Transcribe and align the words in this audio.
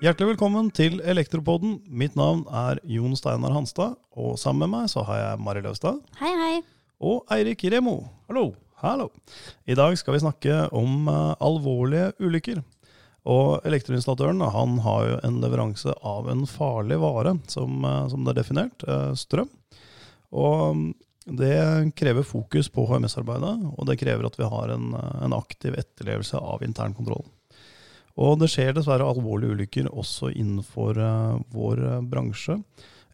Hjertelig 0.00 0.30
velkommen 0.30 0.70
til 0.72 0.96
Elektropodden. 1.04 1.74
Mitt 1.92 2.14
navn 2.16 2.46
er 2.48 2.78
Jon 2.88 3.12
Steinar 3.18 3.52
Hanstad, 3.52 3.98
og 4.16 4.38
sammen 4.40 4.64
med 4.64 4.72
meg 4.72 4.86
så 4.88 5.04
har 5.04 5.18
jeg 5.20 5.42
Mari 5.44 5.60
Løvstad 5.60 6.00
Hei, 6.16 6.30
hei. 6.40 6.54
og 7.04 7.28
Eirik 7.36 7.60
Remo. 7.68 7.98
Hallo. 8.30 8.54
Hallo. 8.80 9.10
I 9.68 9.76
dag 9.76 9.92
skal 10.00 10.16
vi 10.16 10.22
snakke 10.22 10.56
om 10.72 11.04
uh, 11.04 11.36
alvorlige 11.36 12.14
ulykker. 12.16 12.62
Og 13.28 13.60
elektroinstallatøren 13.68 14.40
han 14.40 14.78
har 14.86 15.04
jo 15.04 15.20
en 15.28 15.36
leveranse 15.44 15.92
av 16.00 16.30
en 16.32 16.46
farlig 16.48 16.96
vare, 17.02 17.36
som, 17.52 17.84
uh, 17.84 18.08
som 18.08 18.24
det 18.24 18.32
er 18.32 18.40
definert, 18.40 18.88
uh, 18.88 19.12
strøm. 19.12 19.52
Og 20.32 20.76
mm, 20.76 20.94
det 21.38 21.92
krever 21.98 22.26
fokus 22.26 22.70
på 22.72 22.86
HMS-arbeidet, 22.88 23.52
og 23.70 23.86
det 23.88 23.98
krever 24.00 24.26
at 24.26 24.38
vi 24.38 24.48
har 24.50 24.72
en, 24.74 24.94
en 24.96 25.36
aktiv 25.36 25.76
etterlevelse 25.78 26.40
av 26.40 26.64
internkontroll. 26.66 27.26
Og 28.20 28.40
det 28.40 28.50
skjer 28.52 28.74
dessverre 28.76 29.06
alvorlige 29.06 29.54
ulykker 29.54 29.92
også 29.92 30.32
innenfor 30.34 30.98
eh, 30.98 31.36
vår 31.54 31.84
bransje. 32.10 32.58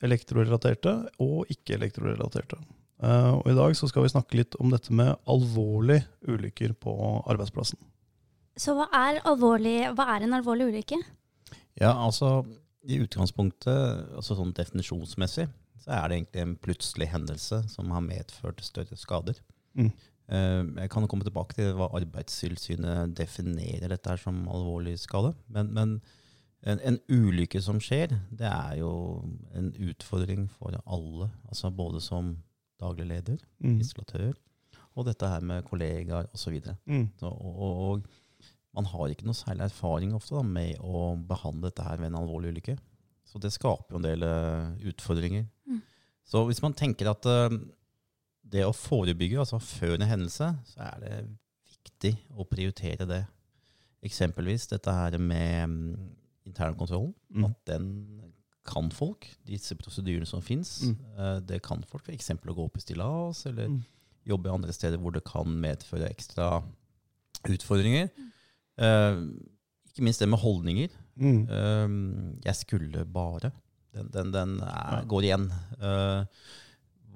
Elektrorelaterte 0.04 0.94
og 1.22 1.52
ikke-elektrorelaterte. 1.52 2.58
Eh, 3.04 3.32
og 3.36 3.50
I 3.50 3.56
dag 3.58 3.76
så 3.76 3.88
skal 3.90 4.06
vi 4.06 4.12
snakke 4.14 4.40
litt 4.40 4.56
om 4.62 4.72
dette 4.72 4.94
med 4.96 5.14
alvorlige 5.28 6.06
ulykker 6.26 6.74
på 6.80 6.96
arbeidsplassen. 7.28 7.78
Så 8.56 8.72
hva 8.72 8.88
er, 8.96 9.20
alvorlig, 9.28 9.82
hva 9.96 10.08
er 10.14 10.24
en 10.24 10.38
alvorlig 10.38 10.70
ulykke? 10.70 10.98
Ja, 11.76 11.92
altså 11.92 12.40
i 12.88 12.96
utgangspunktet, 13.02 14.14
altså 14.16 14.38
sånn 14.38 14.54
definisjonsmessig, 14.56 15.48
så 15.86 15.94
er 15.94 16.08
det 16.10 16.16
egentlig 16.18 16.42
en 16.42 16.56
plutselig 16.58 17.06
hendelse 17.12 17.62
som 17.70 17.90
har 17.94 18.02
medført 18.02 18.60
større 18.66 18.96
skader. 18.98 19.38
Mm. 19.78 19.92
Eh, 20.28 20.64
Jeg 20.82 20.90
kan 20.90 21.06
komme 21.06 21.22
tilbake 21.24 21.54
til 21.54 21.72
hva 21.78 21.86
Arbeidstilsynet 21.94 23.14
definerer 23.16 23.88
dette 23.92 24.10
her 24.10 24.18
som 24.18 24.40
alvorlig 24.50 24.96
skade. 24.98 25.30
Men, 25.48 25.70
men 25.76 25.92
en, 26.66 26.80
en 26.82 26.98
ulykke 27.12 27.60
som 27.62 27.78
skjer, 27.78 28.16
det 28.34 28.48
er 28.50 28.80
jo 28.80 28.90
en 29.54 29.70
utfordring 29.86 30.48
for 30.50 30.74
alle. 30.84 31.30
Altså 31.48 31.70
både 31.70 32.00
som 32.02 32.34
daglig 32.82 33.06
leder, 33.08 33.38
Mm. 33.62 33.78
installatør, 33.80 34.34
og 34.96 35.06
dette 35.06 35.28
her 35.28 35.40
med 35.40 35.64
kollegaer 35.64 36.26
osv. 36.34 36.58
Mm. 36.86 37.06
Så, 37.20 37.26
og, 37.30 37.56
og, 37.56 37.78
og 37.92 38.02
man 38.74 38.84
har 38.90 39.08
ikke 39.14 39.24
noe 39.24 39.34
særlig 39.38 39.64
erfaring 39.70 40.12
ofte 40.16 40.34
da, 40.36 40.42
med 40.42 40.76
å 40.84 41.14
behandle 41.28 41.70
dette 41.70 41.84
her 41.86 41.96
ved 42.02 42.10
en 42.10 42.18
alvorlig 42.20 42.50
ulykke. 42.56 42.74
Så 43.26 43.38
det 43.40 43.52
skaper 43.54 43.94
jo 43.94 44.00
en 44.00 44.04
del 44.10 44.22
eh, 44.26 44.90
utfordringer. 44.90 45.46
Så 46.26 46.42
hvis 46.48 46.62
man 46.64 46.74
tenker 46.74 47.10
at 47.12 47.26
eh, 47.30 47.56
det 48.46 48.64
å 48.66 48.74
forebygge, 48.74 49.38
altså 49.42 49.60
før 49.62 49.96
en 49.96 50.06
hendelse, 50.10 50.52
så 50.72 50.84
er 50.86 51.02
det 51.02 51.16
viktig 51.70 52.14
å 52.34 52.46
prioritere 52.46 53.06
det. 53.08 53.22
Eksempelvis 54.06 54.68
dette 54.70 54.92
her 54.92 55.16
med 55.18 55.70
mm, 55.70 56.08
internkontrollen. 56.50 57.14
Mm. 57.34 57.46
At 57.48 57.60
den 57.70 57.88
kan 58.66 58.90
folk, 58.90 59.28
disse 59.46 59.76
prosedyrene 59.78 60.26
som 60.26 60.42
fins. 60.42 60.80
Mm. 60.86 60.96
eh, 61.18 61.36
det 61.46 61.60
kan 61.66 61.82
folk. 61.86 62.04
For 62.06 62.14
eksempel 62.14 62.50
å 62.50 62.56
gå 62.58 62.66
opp 62.66 62.78
i 62.78 62.82
stillas, 62.82 63.44
eller 63.46 63.70
Mm. 63.70 63.82
jobbe 64.26 64.50
andre 64.50 64.72
steder 64.74 64.98
hvor 64.98 65.14
det 65.14 65.22
kan 65.26 65.46
medføre 65.46 66.10
ekstra 66.10 66.62
utfordringer. 67.46 68.08
Uh, 68.76 69.22
ikke 69.86 70.02
minst 70.04 70.20
det 70.20 70.28
med 70.28 70.42
holdninger. 70.42 70.88
Mm. 71.16 71.46
Eh, 71.48 72.40
jeg 72.44 72.56
skulle 72.58 73.04
bare. 73.08 73.52
Den, 73.96 74.10
den, 74.12 74.32
den 74.34 74.54
er, 74.60 75.00
Ja. 75.00 75.02
går 75.08 75.24
igjen. 75.28 75.48
Uh, 75.80 76.24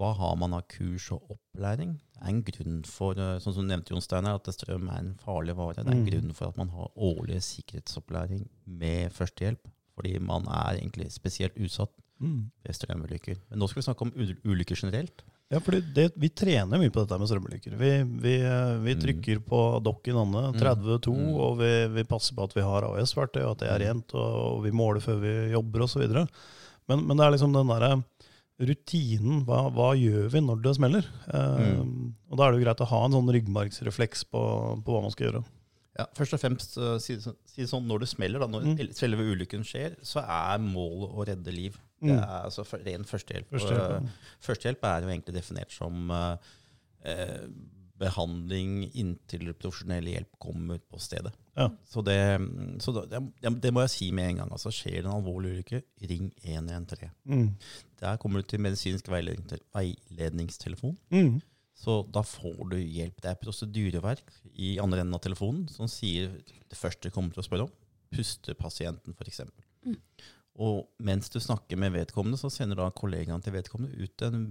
hva 0.00 0.14
har 0.16 0.36
man 0.40 0.54
av 0.56 0.62
kurs 0.72 1.10
og 1.12 1.34
opplæring? 1.36 1.98
Det 2.16 2.22
er 2.24 2.28
en 2.32 2.42
grunn 2.44 2.78
for, 2.88 3.12
eh, 3.20 3.38
sånn 3.40 3.52
som 3.56 3.66
du 3.66 3.68
nevnte, 3.68 3.92
Jon 3.92 4.00
Steiner, 4.04 4.34
at 4.38 4.48
strøm 4.52 4.88
er 4.92 4.98
en 5.02 5.14
farlig 5.20 5.54
vare. 5.56 5.74
Det 5.76 5.86
er 5.88 5.92
en 5.96 6.04
Mm. 6.06 6.10
grunn 6.10 6.32
for 6.36 6.48
at 6.48 6.56
man 6.56 6.68
har 6.72 6.88
årlig 6.96 7.40
sikkerhetsopplæring 7.44 8.46
med 8.66 9.12
førstehjelp. 9.12 9.68
Fordi 9.96 10.18
man 10.20 10.46
er 10.48 10.78
egentlig 10.80 11.10
spesielt 11.12 11.54
utsatt 11.60 11.90
Mm. 12.20 12.50
ved 12.64 12.74
strømulykker. 12.76 13.36
Men 13.50 13.58
nå 13.60 13.68
skal 13.68 13.82
vi 13.82 13.86
snakke 13.92 14.02
om 14.02 14.12
ulykker 14.44 14.76
generelt. 14.76 15.22
Ja, 15.50 15.58
fordi 15.58 15.80
det, 15.94 16.12
vi 16.16 16.28
trener 16.28 16.78
mye 16.78 16.90
på 16.92 17.04
dette 17.06 17.18
med 17.18 17.28
strømulykker. 17.28 17.76
Vi, 17.76 18.20
vi, 18.22 18.34
eh, 18.40 18.78
vi 18.78 18.94
Mm. 18.94 19.00
trykker 19.02 19.38
på 19.44 19.82
dokken 19.82 20.16
Anne, 20.16 20.52
32, 20.58 21.16
Mm. 21.16 21.34
og 21.40 21.58
vi, 21.58 21.88
vi 21.88 22.04
passer 22.04 22.34
på 22.34 22.44
at 22.44 22.54
vi 22.54 22.60
har 22.62 22.82
AS-verktøy, 22.84 23.42
og 23.44 23.50
at 23.52 23.58
det 23.58 23.68
er 23.68 23.78
rent, 23.94 24.14
og, 24.14 24.58
og 24.58 24.62
vi 24.64 24.70
måler 24.70 25.00
før 25.00 25.20
vi 25.20 25.52
jobber 25.52 25.80
osv. 25.82 26.28
Men, 26.90 27.06
men 27.08 27.16
det 27.20 27.26
er 27.28 27.34
liksom 27.36 27.54
den 27.54 27.70
derre 27.70 27.92
rutinen. 28.60 29.44
Hva, 29.48 29.62
hva 29.72 29.92
gjør 29.96 30.26
vi 30.34 30.42
når 30.44 30.60
det 30.66 30.74
smeller? 30.76 31.06
Eh, 31.32 31.70
Mm. 31.80 32.12
Og 32.30 32.36
da 32.38 32.44
er 32.46 32.52
det 32.52 32.60
jo 32.60 32.64
greit 32.66 32.82
å 32.84 32.90
ha 32.90 33.00
en 33.06 33.14
sånn 33.16 33.30
ryggmargsrefleks 33.34 34.26
på, 34.30 34.42
på 34.84 34.92
hva 34.94 35.00
man 35.06 35.12
skal 35.14 35.28
gjøre. 35.30 35.42
Ja, 35.98 36.04
først 36.16 36.36
og 36.36 36.40
fremst 36.40 36.76
uh, 36.78 36.94
si, 37.02 37.16
det 37.18 37.32
si 37.50 37.64
sånn, 37.68 37.88
når 37.90 38.04
det 38.04 38.08
smeller, 38.12 38.40
da, 38.40 38.46
når 38.48 38.68
Mm. 38.68 38.92
selve 38.96 39.24
ulykken 39.26 39.64
skjer, 39.66 39.96
så 40.06 40.22
er 40.22 40.60
målet 40.62 41.10
å 41.18 41.26
redde 41.28 41.52
liv. 41.52 41.76
Det 42.00 42.14
Mm. 42.14 42.20
er 42.22 42.44
altså 42.46 42.64
ren 42.84 43.04
førstehjelp. 43.04 43.48
Førstehjelp, 43.50 43.90
ja. 43.90 43.98
uh, 43.98 44.36
førstehjelp 44.46 44.84
er 44.88 45.02
jo 45.02 45.10
egentlig 45.10 45.34
definert 45.36 45.74
som 45.74 46.10
uh, 46.14 46.36
eh, 47.04 47.48
behandling 48.00 48.86
inntil 48.96 49.52
profesjonell 49.60 50.08
hjelp 50.08 50.38
kommer 50.40 50.80
på 50.80 51.00
stedet. 51.02 51.32
Ja. 51.58 51.68
Så, 51.88 52.02
det, 52.06 52.16
så 52.80 52.94
det, 52.96 53.20
det, 53.60 53.72
må 53.74 53.84
jeg 53.84 53.92
si 53.92 54.08
med 54.16 54.30
en 54.30 54.40
gang. 54.42 54.54
Altså, 54.56 54.72
skjer 54.72 55.02
det 55.02 55.06
en 55.08 55.18
alvorlig 55.18 55.52
ulykke, 55.58 55.82
ring 56.08 56.30
113. 56.40 57.12
Mm. 57.28 57.46
Der 58.00 58.18
kommer 58.22 58.40
du 58.40 58.48
til 58.48 58.62
medisinsk 58.64 59.10
veiledning, 59.12 59.60
veiledningstelefon. 59.76 60.96
Mm. 61.12 61.38
Så 61.80 62.00
da 62.12 62.22
får 62.26 62.64
du 62.72 62.76
hjelp. 62.80 63.20
Det 63.22 63.30
er 63.30 63.40
prosedyreverk 63.40 64.34
i 64.52 64.74
andre 64.82 65.04
enden 65.04 65.16
av 65.16 65.22
telefonen 65.24 65.68
som 65.72 65.88
sier 65.88 66.32
det 66.44 66.76
første 66.78 67.08
du 67.08 67.14
kommer 67.14 67.32
til 67.36 67.44
å 67.44 67.48
spørre 67.48 67.68
om. 67.68 67.76
pustepasienten 68.10 69.14
f.eks. 69.14 69.44
Mm. 69.86 69.96
Og 70.60 70.88
mens 70.98 71.30
du 71.30 71.38
snakker 71.40 71.78
med 71.78 71.94
vedkommende, 71.94 72.40
så 72.40 72.50
sender 72.52 72.80
da 72.80 72.88
kollegaen 72.90 73.44
til 73.44 73.54
vedkommende 73.54 73.96
ut 74.02 74.24
en 74.26 74.42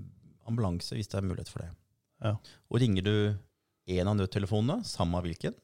ambulanse 0.50 0.96
hvis 0.96 1.12
det 1.12 1.20
er 1.20 1.28
mulighet 1.28 1.52
for 1.52 1.66
det. 1.66 1.74
Ja. 2.24 2.35
Og 2.69 2.81
ringer 2.84 3.06
du 3.06 3.16
en 3.90 4.12
av 4.12 4.18
nødtelefonene, 4.19 4.84
samme 4.85 5.22
hvilken, 5.25 5.56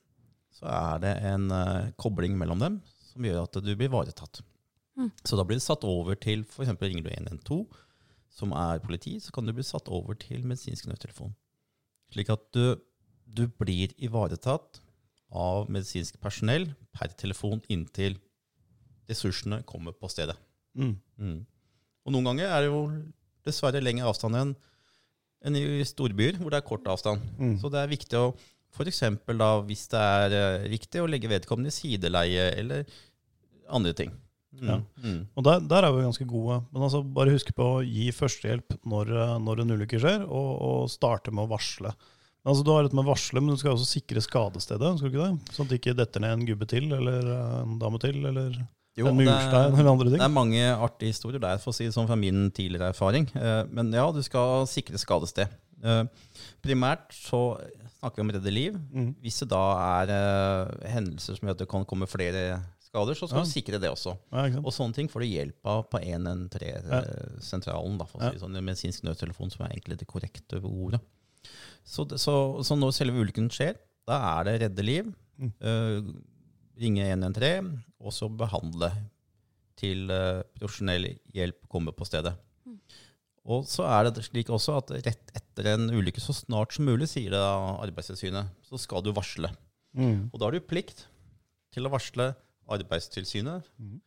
så 0.55 0.67
er 0.71 1.01
det 1.03 1.13
en 1.29 1.49
uh, 1.51 1.91
kobling 1.99 2.37
mellom 2.39 2.61
dem 2.61 2.77
som 3.11 3.25
gjør 3.27 3.43
at 3.43 3.57
du 3.59 3.71
blir 3.73 3.89
ivaretatt. 3.89 4.41
Mm. 4.95 5.09
Så 5.27 5.37
da 5.37 5.43
blir 5.47 5.59
det 5.59 5.65
satt 5.65 5.83
over 5.87 6.17
til 6.19 6.45
f.eks. 6.47 6.71
ringer 6.79 7.03
du 7.05 7.11
112, 7.11 7.65
som 8.35 8.51
er 8.55 8.81
politi, 8.83 9.17
så 9.23 9.31
kan 9.35 9.47
du 9.47 9.53
bli 9.55 9.63
satt 9.63 9.89
over 9.91 10.17
til 10.19 10.43
medisinsk 10.47 10.87
nødtelefon. 10.89 11.35
Slik 12.11 12.31
at 12.31 12.43
du, 12.55 12.75
du 13.25 13.45
blir 13.59 13.93
ivaretatt 14.03 14.81
av 15.35 15.69
medisinsk 15.71 16.19
personell 16.23 16.69
per 16.95 17.11
telefon 17.19 17.63
inntil 17.71 18.17
ressursene 19.09 19.61
kommer 19.67 19.95
på 19.95 20.09
stedet. 20.11 20.37
Mm. 20.75 20.95
Mm. 21.19 21.39
Og 22.05 22.13
noen 22.13 22.31
ganger 22.31 22.51
er 22.51 22.63
det 22.63 22.71
jo 22.71 22.81
dessverre 23.45 23.83
lengre 23.83 24.09
avstand 24.09 24.39
enn 24.39 24.55
enn 25.45 25.57
i 25.59 25.85
storbyer, 25.85 26.39
hvor 26.39 26.53
det 26.53 26.61
er 26.61 26.67
kort 26.67 26.87
avstand. 26.89 27.23
Mm. 27.39 27.57
Så 27.61 27.71
det 27.73 27.81
er 27.81 27.91
viktig 27.91 28.19
å 28.19 28.29
f.eks. 28.75 29.01
da, 29.39 29.49
hvis 29.65 29.87
det 29.91 30.03
er 30.19 30.35
eh, 30.35 30.69
riktig, 30.73 31.01
å 31.01 31.09
legge 31.09 31.31
vedkommende 31.31 31.71
i 31.71 31.75
sideleie 31.75 32.49
eller 32.59 32.83
andre 33.71 33.93
ting. 33.97 34.11
Mm. 34.55 34.67
Ja. 34.67 34.77
Mm. 35.03 35.21
Og 35.35 35.47
der, 35.47 35.63
der 35.67 35.87
er 35.87 35.95
vi 35.95 36.03
ganske 36.05 36.27
gode. 36.27 36.61
Men 36.71 36.87
altså 36.87 37.01
bare 37.03 37.33
husk 37.35 37.51
på 37.55 37.69
å 37.77 37.85
gi 37.85 38.09
førstehjelp 38.15 38.77
når, 38.87 39.13
eh, 39.15 39.37
når 39.47 39.63
en 39.63 39.77
ulykke 39.77 40.01
skjer, 40.01 40.27
og, 40.27 40.51
og 40.67 40.91
starte 40.91 41.33
med 41.33 41.47
å 41.47 41.53
varsle. 41.55 41.95
Altså 42.45 42.61
Du 42.61 42.69
har 42.75 42.85
dette 42.85 42.97
med 42.97 43.07
varsle, 43.07 43.41
men 43.41 43.55
du 43.55 43.61
skal 43.61 43.73
også 43.73 43.87
sikre 43.89 44.21
skadestedet. 44.21 44.97
skal 44.99 45.09
du 45.09 45.15
ikke 45.15 45.29
det? 45.31 45.55
Sånn 45.55 45.65
at 45.65 45.71
det 45.71 45.79
ikke 45.81 45.97
detter 45.97 46.21
ned 46.21 46.35
en 46.35 46.47
gubbe 46.49 46.67
til, 46.69 46.91
eller 46.93 47.31
eh, 47.35 47.61
en 47.63 47.79
dame 47.81 48.01
til, 48.03 48.19
eller 48.21 48.59
Jo, 48.97 49.05
det 49.09 49.15
murstein, 49.17 49.73
eller 49.75 49.91
andre 49.91 50.05
ting. 50.09 50.19
Det 50.21 50.23
er 50.23 50.31
mange 50.31 50.61
artige 50.71 51.11
historier 51.11 51.39
der, 51.43 51.57
for 51.59 51.71
å 51.71 51.75
si 51.75 51.83
det 51.87 51.93
sånn 51.93 52.07
fra 52.07 52.15
min 52.15 52.49
tidligere 52.55 52.93
erfaring. 52.93 53.25
Eh, 53.35 53.63
Men 53.69 53.91
ja, 53.91 54.05
du 54.15 54.21
skal 54.23 54.63
sikre 54.71 54.97
skadested. 55.01 55.49
Eh, 55.83 56.03
Primært 56.63 57.11
så 57.11 57.59
snakker 57.99 58.15
vi 58.15 58.21
om 58.21 58.31
redde 58.31 58.53
liv. 58.53 58.73
Mm. 58.93 59.15
Hvis 59.21 59.39
det 59.43 59.49
da 59.51 59.63
er 60.01 60.13
eh, 60.15 60.87
hendelser 60.95 61.35
som 61.37 61.47
gjør 61.47 61.57
at 61.57 61.63
det 61.65 61.67
kan 61.69 61.83
komme 61.85 62.07
flere 62.07 62.61
skader, 62.87 63.13
så 63.19 63.27
skal 63.27 63.39
Ja. 63.41 63.43
du 63.43 63.51
sikre 63.51 63.79
det 63.81 63.89
også. 63.91 64.15
Ja. 64.31 64.45
Og 64.63 64.71
sånne 64.71 64.93
ting 64.95 65.09
får 65.11 65.19
du 65.21 65.27
hjelp 65.27 65.59
av 65.65 65.89
på 65.91 65.99
113-sentralen, 66.01 67.97
da, 67.99 68.05
for 68.05 68.19
å 68.19 68.23
Ja. 68.23 68.31
si 68.31 68.39
sånn, 68.39 68.55
en 68.55 68.63
medisinsk 68.65 69.03
nødtelefon, 69.03 69.51
som 69.51 69.65
er 69.65 69.73
egentlig 69.75 69.97
det 69.99 70.07
korrekte 70.07 70.61
ordet. 70.63 71.01
Så, 71.83 72.07
så, 72.17 72.63
så 72.63 72.77
når 72.79 72.93
selve 72.95 73.19
ulykken 73.21 73.49
skjer, 73.51 73.75
da 74.07 74.39
er 74.39 74.43
det 74.45 74.61
redde 74.61 74.83
liv, 74.85 75.13
Mm. 75.35 75.51
eh, 75.59 76.01
ringe 76.79 77.05
113, 77.07 77.71
og 78.01 78.13
så 78.13 78.27
behandle 78.29 78.91
til 79.79 80.09
uh, 80.11 80.41
profesjonell 80.59 81.09
hjelp 81.35 81.67
kommer 81.71 81.95
på 81.95 82.05
stedet. 82.07 82.33
Mm. 82.65 82.77
Og 83.45 83.65
så 83.69 83.83
er 83.85 84.07
det 84.09 84.23
slik 84.25 84.49
også 84.49 84.77
at 84.79 84.91
rett 85.05 85.33
etter 85.37 85.67
en 85.75 85.89
ulykke, 85.93 86.21
så 86.23 86.33
snart 86.33 86.73
som 86.73 86.87
mulig, 86.87 87.07
sier 87.11 87.29
det 87.33 87.41
da 87.41 87.75
Arbeidstilsynet, 87.83 88.49
så 88.65 88.79
skal 88.81 89.03
du 89.05 89.11
varsle. 89.13 89.51
Mm. 89.95 90.29
Og 90.33 90.39
da 90.39 90.47
har 90.47 90.55
du 90.57 90.63
plikt 90.65 91.05
til 91.75 91.85
å 91.85 91.91
varsle 91.93 92.31
Arbeidstilsynet, 92.71 93.67
mm. 93.77 93.99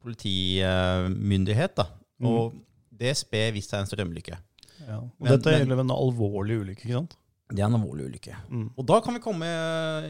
politimyndighet, 0.00 1.74
da, 1.76 1.86
Mhm. 2.20 2.26
og 2.26 2.54
DSB 2.90 3.50
hvis 3.52 3.68
det 3.68 3.76
er 3.76 3.80
en 3.84 3.90
strømulykke. 3.90 4.38
Ja. 4.86 4.96
Og 4.98 5.12
Men- 5.20 5.32
dette 5.38 5.52
gjelder 5.58 5.80
en 5.80 5.90
alvorlig 5.90 6.60
ulykke, 6.62 6.84
ikke 6.86 6.98
sant? 7.00 7.16
Det 7.50 7.58
er 7.62 7.66
en 7.66 7.74
alvorlig 7.80 8.04
ulykke. 8.10 8.36
Mm. 8.48 8.66
Og 8.78 8.84
da 8.86 9.00
kan 9.02 9.16
vi 9.16 9.20
komme 9.24 9.46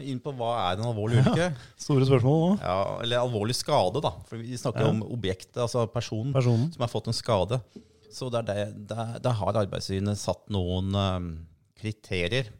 inn 0.05 0.19
på 0.21 0.33
hva 0.37 0.51
er 0.69 0.77
en 0.79 0.85
alvorlig 0.91 1.23
ulykke. 1.23 1.47
Store 1.85 2.05
spørsmål 2.05 2.37
nå. 2.43 2.49
Ja, 2.61 2.75
eller 3.01 3.23
alvorlig 3.23 3.55
skade, 3.57 4.01
da. 4.05 4.11
For 4.29 4.37
vi 4.37 4.57
snakker 4.61 4.85
Ja. 4.85 4.91
om 4.93 5.01
objektet, 5.07 5.57
altså 5.63 5.87
personen 5.89 6.33
Personen. 6.35 6.69
som 6.75 6.85
har 6.85 6.91
fått 6.93 7.09
en 7.09 7.17
skade. 7.17 7.61
Så 8.13 8.29
der, 8.29 8.43
der, 8.45 9.17
der, 9.23 9.31
har 9.39 9.57
Arbeidstilsynet 9.63 10.19
satt 10.19 10.49
noen 10.53 10.93
um, 10.93 11.29
kriterier. 11.79 12.51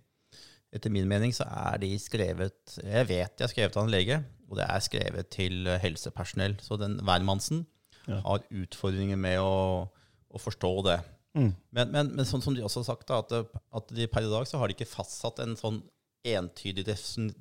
Etter 0.72 0.90
min 0.90 1.08
mening 1.12 1.34
så 1.36 1.44
er 1.46 1.78
de 1.82 1.90
skrevet 2.00 2.78
Jeg 2.80 3.08
vet 3.10 3.34
de 3.38 3.44
er 3.44 3.52
skrevet 3.52 3.76
av 3.76 3.84
en 3.84 3.92
lege, 3.92 4.22
og 4.50 4.56
det 4.58 4.66
er 4.72 4.80
skrevet 4.86 5.30
til 5.36 5.68
helsepersonell. 5.84 6.56
Så 6.64 6.78
den 6.80 6.98
hvermannsen 7.06 7.66
Ja. 8.08 8.18
har 8.26 8.42
utfordringer 8.50 9.20
med 9.20 9.38
å, 9.44 9.90
å 10.32 10.40
forstå 10.42 10.72
det. 10.88 10.96
Mm. 11.38 11.52
Men, 11.72 11.92
men, 11.94 12.12
men 12.18 12.28
sånn 12.28 12.44
som 12.44 12.56
de 12.56 12.64
også 12.66 12.82
har 12.84 12.90
sagt, 12.92 13.08
da, 13.08 13.22
at, 13.24 13.58
at 13.78 13.94
de 13.96 14.08
per 14.12 14.28
i 14.28 14.32
dag 14.32 14.48
så 14.50 14.60
har 14.60 14.68
de 14.68 14.76
ikke 14.76 14.90
fastsatt 14.90 15.40
en 15.44 15.56
sånn 15.60 15.80
entydig 16.28 16.86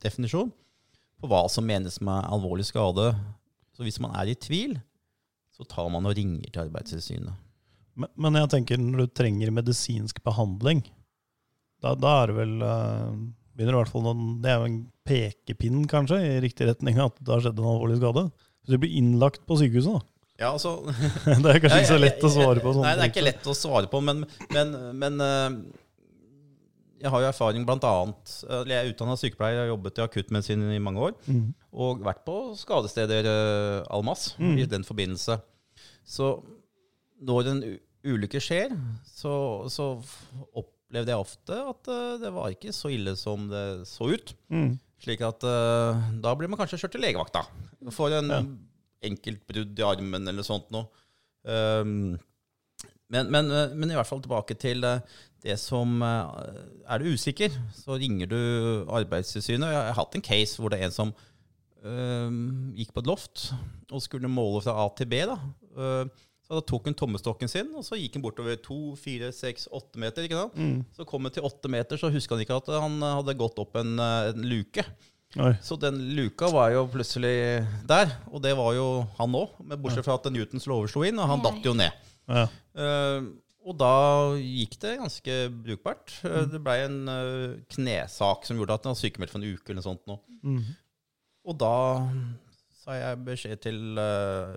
definisjon 0.01 0.53
på 1.21 1.29
hva 1.29 1.43
som 1.53 1.67
menes 1.69 1.99
med 2.05 2.31
alvorlig 2.33 2.69
skade. 2.71 3.11
Så 3.77 3.85
hvis 3.85 4.01
man 4.03 4.15
er 4.17 4.31
i 4.31 4.39
tvil, 4.39 4.79
så 5.53 5.67
tar 5.69 5.91
man 5.93 6.07
og 6.09 6.17
ringer 6.17 6.49
til 6.49 6.65
Arbeidstilsynet. 6.65 7.35
Men, 8.01 8.13
men 8.17 8.39
jeg 8.41 8.53
tenker 8.55 8.81
når 8.81 9.05
du 9.05 9.19
trenger 9.19 9.53
medisinsk 9.53 10.23
behandling, 10.25 10.85
da, 11.83 11.93
da 11.97 12.15
er 12.23 12.31
det 12.31 12.37
vel 12.39 12.55
eh, 12.65 13.13
begynner 13.57 13.77
i 13.77 13.81
hvert 13.83 13.93
fall 13.93 14.07
noen, 14.07 14.39
Det 14.41 14.51
er 14.51 14.59
jo 14.61 14.69
en 14.69 14.79
pekepinn, 15.09 15.83
kanskje, 15.91 16.21
i 16.25 16.41
riktig 16.45 16.69
retning 16.69 17.01
at 17.03 17.19
det 17.21 17.35
har 17.35 17.45
skjedd 17.45 17.61
en 17.61 17.71
alvorlig 17.75 17.99
skade. 18.01 18.27
Hvis 18.61 18.75
du 18.75 18.81
blir 18.81 18.97
innlagt 19.01 19.45
på 19.49 19.59
sykehuset, 19.61 19.99
da. 19.99 20.10
Ja, 20.41 20.55
altså 20.55 20.79
Det 21.45 21.53
er 21.53 21.61
kanskje 21.61 21.83
ikke 21.83 21.93
så 21.93 22.01
lett 22.01 22.25
å 22.25 22.33
svare 22.33 22.63
på. 22.65 22.73
Sånne 22.73 22.89
Nei, 22.89 22.97
det 22.97 23.07
er 23.07 23.13
ikke 23.13 23.27
lett 23.27 23.49
å 23.51 23.57
svare 23.57 23.91
på, 23.93 24.01
men, 24.05 24.25
men, 24.55 24.73
men 24.97 25.25
eh, 25.25 25.59
jeg 27.01 27.13
har 27.13 27.23
jo 27.23 27.29
erfaring 27.31 27.65
annet 27.69 28.33
Jeg 28.69 28.77
er 28.77 28.91
utdanna 28.91 29.17
sykepleier, 29.17 29.57
jeg 29.57 29.65
har 29.65 29.73
jobbet 29.73 30.01
i 30.01 30.05
akuttmedisin 30.05 30.65
i 30.75 30.81
mange 30.83 31.05
år. 31.09 31.15
Mm. 31.27 31.47
Og 31.73 32.03
vært 32.05 32.25
på 32.27 32.37
skadesteder 32.61 33.29
uh, 33.29 33.87
al 33.89 34.05
masse 34.05 34.35
Mm. 34.41 34.59
i 34.59 34.67
den 34.69 34.85
forbindelse. 34.85 35.39
Så 36.05 36.43
når 37.21 37.51
en 37.53 37.63
ulykke 38.05 38.41
skjer, 38.41 38.73
så, 39.05 39.33
så 39.73 39.91
opplevde 40.57 41.13
jeg 41.13 41.25
ofte 41.25 41.57
at 41.73 41.91
uh, 41.93 42.19
det 42.21 42.33
var 42.37 42.53
ikke 42.53 42.73
så 42.77 42.93
ille 42.93 43.17
som 43.17 43.49
det 43.49 43.87
så 43.89 44.11
ut. 44.13 44.35
Mm. 44.53 44.75
Slik 45.01 45.25
at 45.25 45.45
uh, 45.45 45.97
da 46.21 46.35
blir 46.37 46.53
man 46.53 46.61
kanskje 46.61 46.83
kjørt 46.83 46.97
til 46.99 47.05
legevakta 47.07 47.47
for 47.97 48.13
en 48.13 48.35
Ja. 48.37 48.43
Enkelt 49.05 49.47
brudd 49.49 49.79
i 49.79 49.87
armen 49.87 50.29
eller 50.29 50.47
sånt 50.47 50.69
noe. 50.75 50.89
Um, 51.43 52.19
men, 53.11 53.31
men, 53.33 53.51
eh, 53.51 53.75
men 53.75 53.91
i 53.91 53.97
hvert 53.99 54.07
fall 54.07 54.23
tilbake 54.23 54.55
til 54.61 54.85
eh, 54.87 55.03
det 55.43 55.57
som 55.61 56.03
eh, 56.05 56.55
Er 56.87 57.03
du 57.03 57.11
usikker, 57.15 57.55
så 57.75 57.99
ringer 57.99 58.31
du 58.31 58.41
Arbeidstilsynet. 58.87 59.73
Jeg 59.73 59.91
har 59.91 59.99
hatt 59.99 60.17
en 60.17 60.25
case 60.25 60.61
hvor 60.61 60.73
det 60.73 60.81
er 60.81 60.89
en 60.89 60.95
som 60.95 61.13
eh, 61.83 62.41
gikk 62.79 62.95
på 62.95 63.05
et 63.05 63.11
loft 63.11 63.51
og 63.91 64.05
skulle 64.05 64.31
måle 64.31 64.63
fra 64.65 64.77
A 64.85 64.89
til 64.97 65.11
B. 65.11 65.25
da. 65.27 65.39
Eh, 65.75 66.27
så 66.47 66.59
da 66.59 66.65
tok 66.67 66.89
han 66.89 66.97
tommestokken 66.99 67.51
sin, 67.51 67.69
og 67.79 67.85
så 67.87 67.99
gikk 67.99 68.17
han 68.19 68.25
bortover 68.25 68.57
to, 68.59 68.97
fire, 68.99 69.29
seks, 69.35 69.69
åtte 69.75 70.01
meter. 70.03 70.27
ikke 70.27 70.39
sant? 70.39 70.57
Mm. 70.59 70.81
Så 70.97 71.07
kom 71.07 71.27
han 71.27 71.35
til 71.35 71.47
åtte 71.47 71.71
meter, 71.71 71.99
så 71.99 72.11
huska 72.11 72.35
han 72.35 72.43
ikke 72.43 72.59
at 72.59 72.73
han 72.75 72.97
hadde 73.05 73.37
gått 73.39 73.61
opp 73.63 73.79
en, 73.79 73.93
en 74.03 74.49
luke. 74.51 74.83
Oi. 75.39 75.53
Så 75.63 75.77
den 75.79 76.01
luka 76.17 76.49
var 76.51 76.73
jo 76.75 76.89
plutselig 76.91 77.63
der, 77.87 78.17
og 78.33 78.43
det 78.43 78.57
var 78.59 78.73
jo 78.75 78.87
han 79.21 79.37
òg. 79.39 79.53
Bortsett 79.77 80.07
fra 80.07 80.17
at 80.19 80.27
Newtons 80.35 80.67
lover 80.67 80.91
slo 80.91 81.05
inn, 81.07 81.21
og 81.23 81.31
han 81.31 81.45
datt 81.45 81.63
jo 81.67 81.75
ned. 81.79 82.11
Ja. 82.27 82.49
Uh, 82.75 83.31
og 83.71 83.77
da 83.79 83.95
gikk 84.41 84.75
det 84.83 84.97
ganske 84.99 85.37
brukbart. 85.53 86.15
Mm. 86.25 86.51
det 86.51 86.63
blei 86.65 86.79
en 86.87 86.99
uh, 87.07 87.59
knesak 87.71 88.49
som 88.49 88.59
gjorde 88.59 88.79
at 88.79 88.89
han 88.89 88.97
var 88.97 89.03
sykemeldt 89.03 89.35
for 89.35 89.43
en 89.43 89.53
uke 89.53 89.71
eller 89.71 89.79
noe 89.83 89.87
sånt. 89.87 90.03
Nå. 90.11 90.17
Mm. 90.43 90.65
Og 91.51 91.59
da 91.61 91.77
sa 92.81 92.97
jeg 92.97 93.23
beskjed 93.27 93.63
til 93.69 94.01
uh, 94.01 94.57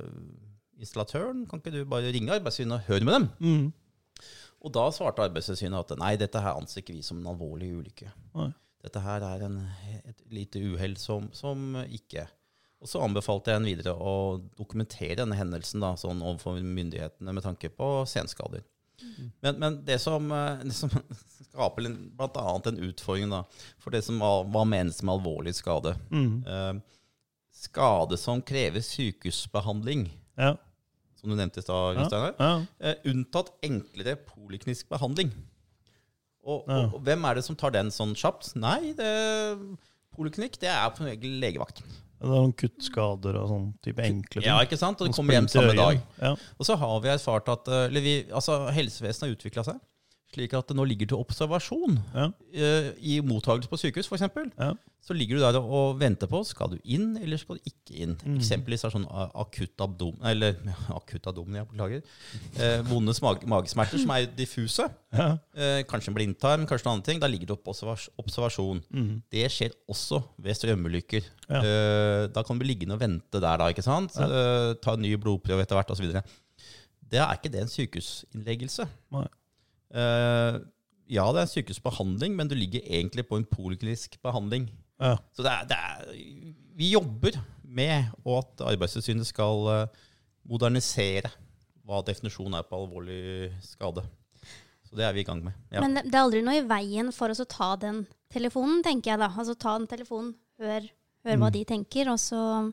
installatøren 0.82 1.46
kan 1.50 1.62
ikke 1.62 1.76
du 1.76 1.84
bare 1.90 2.12
ringe 2.16 2.34
Arbeidstilsynet 2.34 2.80
og 2.80 2.90
høre 2.90 3.08
med 3.08 3.18
dem. 3.20 3.30
Mm. 3.44 4.26
Og 4.64 4.74
da 4.74 4.88
svarte 4.96 5.26
Arbeidstilsynet 5.28 5.84
at 5.84 6.00
nei, 6.00 6.16
dette 6.20 6.42
her 6.42 6.58
anser 6.58 6.82
ikke 6.82 6.96
vi 6.96 7.06
som 7.06 7.20
en 7.20 7.30
alvorlig 7.34 7.74
ulykke. 7.76 8.10
Nei. 8.40 8.50
Dette 8.84 9.00
her 9.00 9.24
er 9.24 9.46
en, 9.48 9.58
et 10.04 10.24
lite 10.34 10.60
uhell 10.60 10.98
som, 11.00 11.30
som 11.34 11.76
ikke 11.88 12.26
Og 12.84 12.90
så 12.92 13.00
anbefalte 13.00 13.54
jeg 13.54 13.62
en 13.62 13.68
videre 13.70 13.94
å 13.96 14.42
dokumentere 14.60 15.16
denne 15.22 15.38
hendelsen 15.40 15.80
da, 15.80 15.94
sånn 15.96 16.20
overfor 16.22 16.58
myndighetene 16.60 17.32
med 17.34 17.46
tanke 17.46 17.70
på 17.72 17.88
senskader. 18.12 18.66
Men, 19.42 19.56
men 19.60 19.78
det, 19.88 20.02
som, 20.04 20.28
eh, 20.36 20.60
det 20.68 20.76
som 20.76 20.92
skaper 21.48 21.88
bl.a. 21.88 22.44
en 22.68 22.82
utfordring 22.90 23.32
da, 23.32 23.46
for 23.80 23.96
det 23.96 24.04
som 24.04 24.20
var, 24.20 24.44
menes 24.68 25.00
med 25.04 25.16
alvorlig 25.16 25.56
skade 25.56 25.96
Mm. 26.12 26.44
eh, 26.48 26.74
Skade 27.64 28.18
som 28.20 28.42
krever 28.44 28.82
sykehusbehandling, 28.84 30.08
Ja. 30.36 30.56
som 31.16 31.30
du 31.30 31.36
nevnte 31.38 31.62
i 31.62 31.64
stad, 31.64 31.96
Ja. 32.02 32.34
Ja. 32.40 32.66
Eh, 32.80 32.96
unntatt 33.06 33.54
enklere 33.64 34.18
poliklinisk 34.28 34.90
behandling. 34.90 35.32
Og, 36.44 36.66
Ja. 36.68 36.82
og, 36.86 36.96
og 37.00 37.04
hvem 37.08 37.26
er 37.30 37.36
det 37.40 37.44
som 37.46 37.56
tar 37.56 37.72
den 37.72 37.92
sånn 37.94 38.14
kjapt? 38.20 38.54
Nei, 38.60 38.94
det, 38.98 39.12
poliklinikk 40.18 40.58
det 40.62 40.70
er 40.72 40.90
på 40.96 41.06
regel 41.08 41.38
legevakt. 41.42 41.80
Det 41.84 42.30
er 42.30 42.32
noen 42.32 42.54
kuttskader 42.56 43.36
og 43.42 43.50
sånn 43.52 43.66
type 43.84 44.00
enkle 44.04 44.40
ting. 44.42 44.48
Ja, 44.48 44.60
ikke 44.64 44.78
sant? 44.80 45.02
Og 45.02 45.10
det 45.10 45.16
kommer 45.16 45.36
hjem 45.36 45.50
samme 45.52 45.74
dag. 45.76 46.00
Ja. 46.22 46.34
Og 46.60 46.68
så 46.68 46.78
har 46.80 47.00
vi 47.04 47.10
erfart 47.12 47.50
at 47.52 47.68
eh, 47.68 47.98
vi, 48.04 48.14
altså, 48.32 48.62
helsevesenet 48.72 49.28
har 49.28 49.34
utvikla 49.36 49.66
seg. 49.68 49.82
Slik 50.34 50.54
at 50.58 50.72
det 50.72 50.76
nå 50.78 50.86
ligger 50.90 51.12
til 51.12 51.22
observasjon 51.22 52.00
Ja. 52.16 52.32
eh, 52.54 52.88
i 52.98 53.20
mottakelse 53.22 53.70
på 53.70 53.78
sykehus, 53.78 54.08
f.eks. 54.10 54.24
Ja. 54.58 54.72
Så 55.04 55.14
ligger 55.14 55.36
du 55.36 55.42
der 55.44 55.58
og, 55.60 55.98
venter 56.00 56.30
på 56.32 56.40
skal 56.48 56.72
du 56.72 56.78
inn 56.88 57.18
eller 57.20 57.38
skal 57.38 57.58
du 57.60 57.68
ikke 57.68 57.98
inn. 58.06 58.14
Mm. 58.24 58.38
Eksempelvis 58.40 58.86
er 58.88 58.94
sånn 58.94 59.06
akutt 59.12 59.82
abdom, 59.84 60.16
eller 60.24 60.56
ja, 60.72 60.76
akutt 60.96 61.28
abdomen, 61.28 61.58
jeg 61.60 61.68
beklager. 61.70 62.06
Eh, 62.56 62.80
vonde 62.88 63.14
mag 63.26 63.44
magesmerter 63.52 64.00
som 64.00 64.14
er 64.16 64.30
diffuse. 64.38 64.88
Ja. 65.14 65.28
Eh, 65.54 65.82
kanskje 65.90 66.14
en 66.14 66.18
blindtarm, 66.18 66.64
kanskje 66.70 66.88
noen 66.88 67.02
andre 67.02 67.12
ting. 67.12 67.20
Da 67.22 67.28
ligger 67.30 67.52
det 67.52 67.60
på 67.66 67.76
observas 67.76 68.08
observasjon. 68.24 68.80
Mm. 68.96 69.12
Det 69.36 69.44
skjer 69.52 69.76
også 69.92 70.24
ved 70.40 70.56
strømulykker. 70.62 71.28
Eh, 71.52 72.24
da 72.34 72.42
kan 72.48 72.56
du 72.58 72.64
bli 72.64 72.72
liggende 72.74 72.96
og 72.96 73.04
vente 73.04 73.44
der, 73.44 73.60
da, 73.60 73.70
ikke 73.76 73.84
sant? 73.86 74.16
Eh, 74.18 74.72
ta 74.82 74.96
en 74.96 75.04
ny 75.04 75.14
blodprøve 75.20 75.68
etter 75.68 75.78
hvert, 75.78 75.92
osv. 75.94 76.10
Det 77.14 77.20
er 77.22 77.36
ikke 77.38 77.52
det 77.54 77.66
en 77.68 77.70
sykehusinnleggelse. 77.76 78.88
Nei. 79.14 79.28
Eh, 79.94 80.60
ja, 81.14 81.26
det 81.34 81.42
er 81.44 81.46
en 81.48 81.52
sykehusbehandling, 81.54 82.36
men 82.36 82.48
du 82.50 82.56
ligger 82.58 82.82
egentlig 82.88 83.28
på 83.30 83.38
en 83.38 83.46
poliklinisk 83.46 84.18
behandling. 84.24 84.70
Ja. 85.02 85.18
Så 85.36 85.44
det 85.46 85.52
er, 85.52 85.68
det 85.70 85.78
er, 85.78 86.54
vi 86.78 86.92
jobber 86.94 87.38
med 87.64 88.10
og 88.24 88.40
at 88.44 88.64
Arbeidstilsynet 88.74 89.28
skal 89.28 89.68
eh, 89.74 90.02
modernisere 90.50 91.30
hva 91.84 92.00
definisjonen 92.08 92.56
er 92.60 92.64
på 92.68 92.78
alvorlig 92.80 93.52
skade. 93.66 94.06
Så 94.88 94.96
det 94.96 95.04
er 95.08 95.14
vi 95.16 95.24
i 95.24 95.28
gang 95.28 95.42
med. 95.44 95.56
Ja. 95.74 95.82
Men 95.84 95.98
det 95.98 96.06
det 96.08 96.16
er 96.16 96.24
aldri 96.24 96.42
noe 96.46 96.62
i 96.62 96.66
veien 96.70 97.12
for 97.16 97.34
oss 97.34 97.42
å 97.44 97.48
ta 97.50 97.74
den 97.82 98.06
telefonen, 98.32 98.82
tenker 98.86 99.14
jeg 99.14 99.20
da. 99.24 99.30
Altså 99.34 99.56
ta 99.60 99.76
den 99.78 99.90
telefonen, 99.92 100.34
hør, 100.62 100.88
hør 101.26 101.38
hva 101.42 101.50
Mm. 101.50 101.54
de 101.58 101.64
tenker, 101.66 102.10
og 102.14 102.20
så 102.22 102.72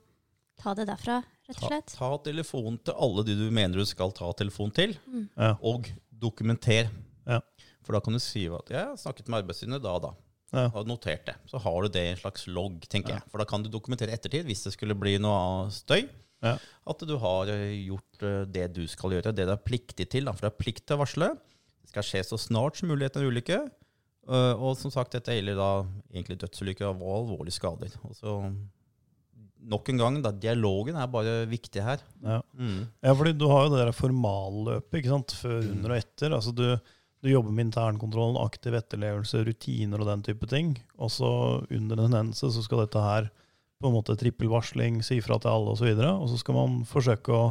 ta 0.60 0.74
det 0.76 0.86
derfra, 0.88 1.22
rett 1.48 1.62
og 1.62 1.68
slett. 1.68 1.94
ta 1.96 2.10
telefonen 2.24 2.78
til 2.84 2.94
alle 2.94 3.24
de 3.24 3.34
du 3.40 3.50
mener 3.50 3.80
du 3.80 3.84
skal 3.88 4.12
ta 4.12 4.30
telefon 4.32 4.70
til, 4.72 4.96
Ja. 5.36 5.56
og 5.62 5.88
dokumenter. 6.12 6.88
Ja. 7.30 7.40
For 7.86 7.96
da 7.96 8.00
kan 8.04 8.16
du 8.16 8.20
si 8.22 8.44
at 8.52 8.72
jeg 8.74 8.82
har 8.90 8.98
snakket 9.00 9.30
med 9.30 9.42
Arbeidstilsynet 9.44 9.82
da 9.84 9.94
og 9.96 10.02
da. 10.08 10.10
Ja. 10.50 10.64
Og 10.74 10.88
notert 10.90 11.28
det. 11.28 11.36
Så 11.46 11.60
har 11.62 11.76
du 11.84 11.92
det 11.94 12.02
i 12.02 12.10
en 12.12 12.18
slags 12.18 12.48
logg, 12.50 12.82
tenker 12.90 13.14
jeg. 13.14 13.22
For 13.30 13.38
da 13.38 13.46
kan 13.46 13.62
du 13.62 13.70
dokumentere 13.70 14.12
ettertid 14.16 14.48
hvis 14.48 14.64
det 14.66 14.72
skulle 14.74 14.96
bli 14.98 15.14
noe 15.22 15.68
støy. 15.74 16.08
Ja. 16.42 16.56
At 16.90 17.04
du 17.06 17.14
har 17.22 17.50
eh, 17.52 17.76
gjort 17.86 18.24
eh, 18.26 18.42
det 18.50 18.66
du 18.74 18.82
skal 18.90 19.14
gjøre, 19.14 19.32
det 19.36 19.46
du 19.46 19.52
er 19.54 19.62
pliktig 19.62 20.08
til. 20.10 20.26
Da. 20.26 20.34
For 20.34 20.48
det 20.48 20.52
er 20.54 20.58
plikt 20.62 20.86
til 20.88 20.98
å 20.98 21.02
varsle. 21.04 21.28
Det 21.84 21.92
skal 21.92 22.06
skje 22.08 22.24
så 22.32 22.38
snart 22.40 22.80
som 22.80 22.90
mulig 22.90 23.06
etter 23.06 23.22
en 23.22 23.30
ulykke. 23.30 23.60
Eh, 24.30 24.52
Og 24.58 24.74
som 24.80 24.90
sagt, 24.94 25.14
dette 25.14 25.36
gjelder 25.38 25.58
da 25.60 25.70
egentlig 26.10 26.40
dødsulykker 26.42 26.90
og 26.90 27.06
alvorlige 27.20 27.58
skader. 27.60 27.94
Og 28.08 28.16
så 28.18 28.34
nok 29.70 29.90
en 29.92 30.00
gang, 30.00 30.18
da, 30.24 30.32
dialogen 30.32 30.96
er 30.96 31.10
bare 31.12 31.34
viktig 31.50 31.82
her. 31.84 32.00
Ja. 32.24 32.38
Mm. 32.56 32.86
ja, 33.04 33.12
fordi 33.14 33.34
du 33.36 33.46
har 33.50 33.66
jo 33.66 33.74
det 33.74 33.82
der 33.84 33.92
formalløpet, 33.96 34.98
ikke 35.02 35.12
sant? 35.12 35.34
Før, 35.42 35.60
under 35.74 35.94
og 35.94 36.00
etter. 36.00 36.32
Altså 36.36 36.54
du, 36.56 36.64
du 37.20 37.30
jobber 37.30 37.52
med 37.52 37.68
internkontrollen, 37.68 38.38
aktiv 38.40 38.74
etterlevelse, 38.78 39.42
rutiner 39.44 40.00
og 40.00 40.08
den 40.08 40.22
type 40.24 40.48
ting. 40.48 40.74
Og 40.96 41.12
så 41.12 41.30
under 41.68 42.00
en 42.00 42.16
hendelse 42.16 42.52
så 42.54 42.64
skal 42.64 42.84
dette 42.84 43.02
her 43.04 43.28
på 43.80 43.88
en 43.88 43.96
måte 43.96 44.16
trippelvarsling, 44.20 45.00
si 45.04 45.18
ifra 45.20 45.38
til 45.40 45.52
alle 45.52 45.74
osv. 45.74 45.90
Og, 45.92 46.00
så 46.00 46.12
og 46.16 46.30
så 46.32 46.40
skal 46.40 46.56
man 46.56 46.78
forsøke 46.88 47.36
å 47.36 47.50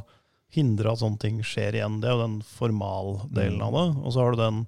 hindre 0.53 0.91
at 0.91 1.01
sånne 1.01 1.21
ting 1.21 1.41
skjer 1.45 1.77
igjen. 1.77 1.99
Det 2.01 2.09
er 2.09 2.17
jo 2.17 2.23
den 2.25 2.39
formaldelen 2.45 3.61
av 3.65 3.75
det. 3.77 3.87
Og 4.01 4.13
så 4.13 4.23
har 4.23 4.33
du 4.33 4.41
den 4.41 4.63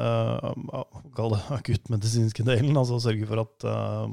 uh, 0.00 0.84
kall 1.16 1.36
det 1.36 1.42
akuttmedisinske 1.58 2.46
delen, 2.48 2.76
altså 2.80 3.00
sørge 3.02 3.28
for 3.28 3.44
at, 3.44 3.68
uh, 3.68 4.08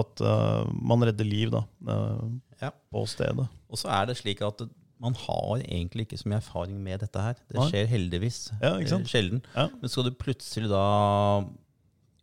at 0.00 0.24
uh, 0.24 0.68
man 0.76 1.08
redder 1.08 1.28
liv 1.28 1.52
da, 1.56 1.64
uh, 1.88 2.28
Ja. 2.60 2.74
på 2.92 3.06
stedet. 3.08 3.48
Og 3.72 3.80
så 3.80 3.88
er 3.96 4.10
det 4.10 4.18
slik 4.20 4.44
at 4.44 4.66
man 5.00 5.14
har 5.16 5.62
egentlig 5.64 6.04
ikke 6.06 6.18
så 6.20 6.28
mye 6.28 6.40
erfaring 6.42 6.76
med 6.84 7.00
dette 7.00 7.22
her. 7.24 7.34
Det 7.48 7.56
skjer 7.70 7.86
heldigvis 7.88 8.38
Ja, 8.60 8.74
ikke 8.76 8.92
sant? 8.92 9.06
eh, 9.08 9.12
sjelden. 9.14 9.42
Ja. 9.56 9.68
Men 9.80 9.88
skal 9.88 10.04
du 10.04 10.10
plutselig 10.20 10.68
da 10.68 10.84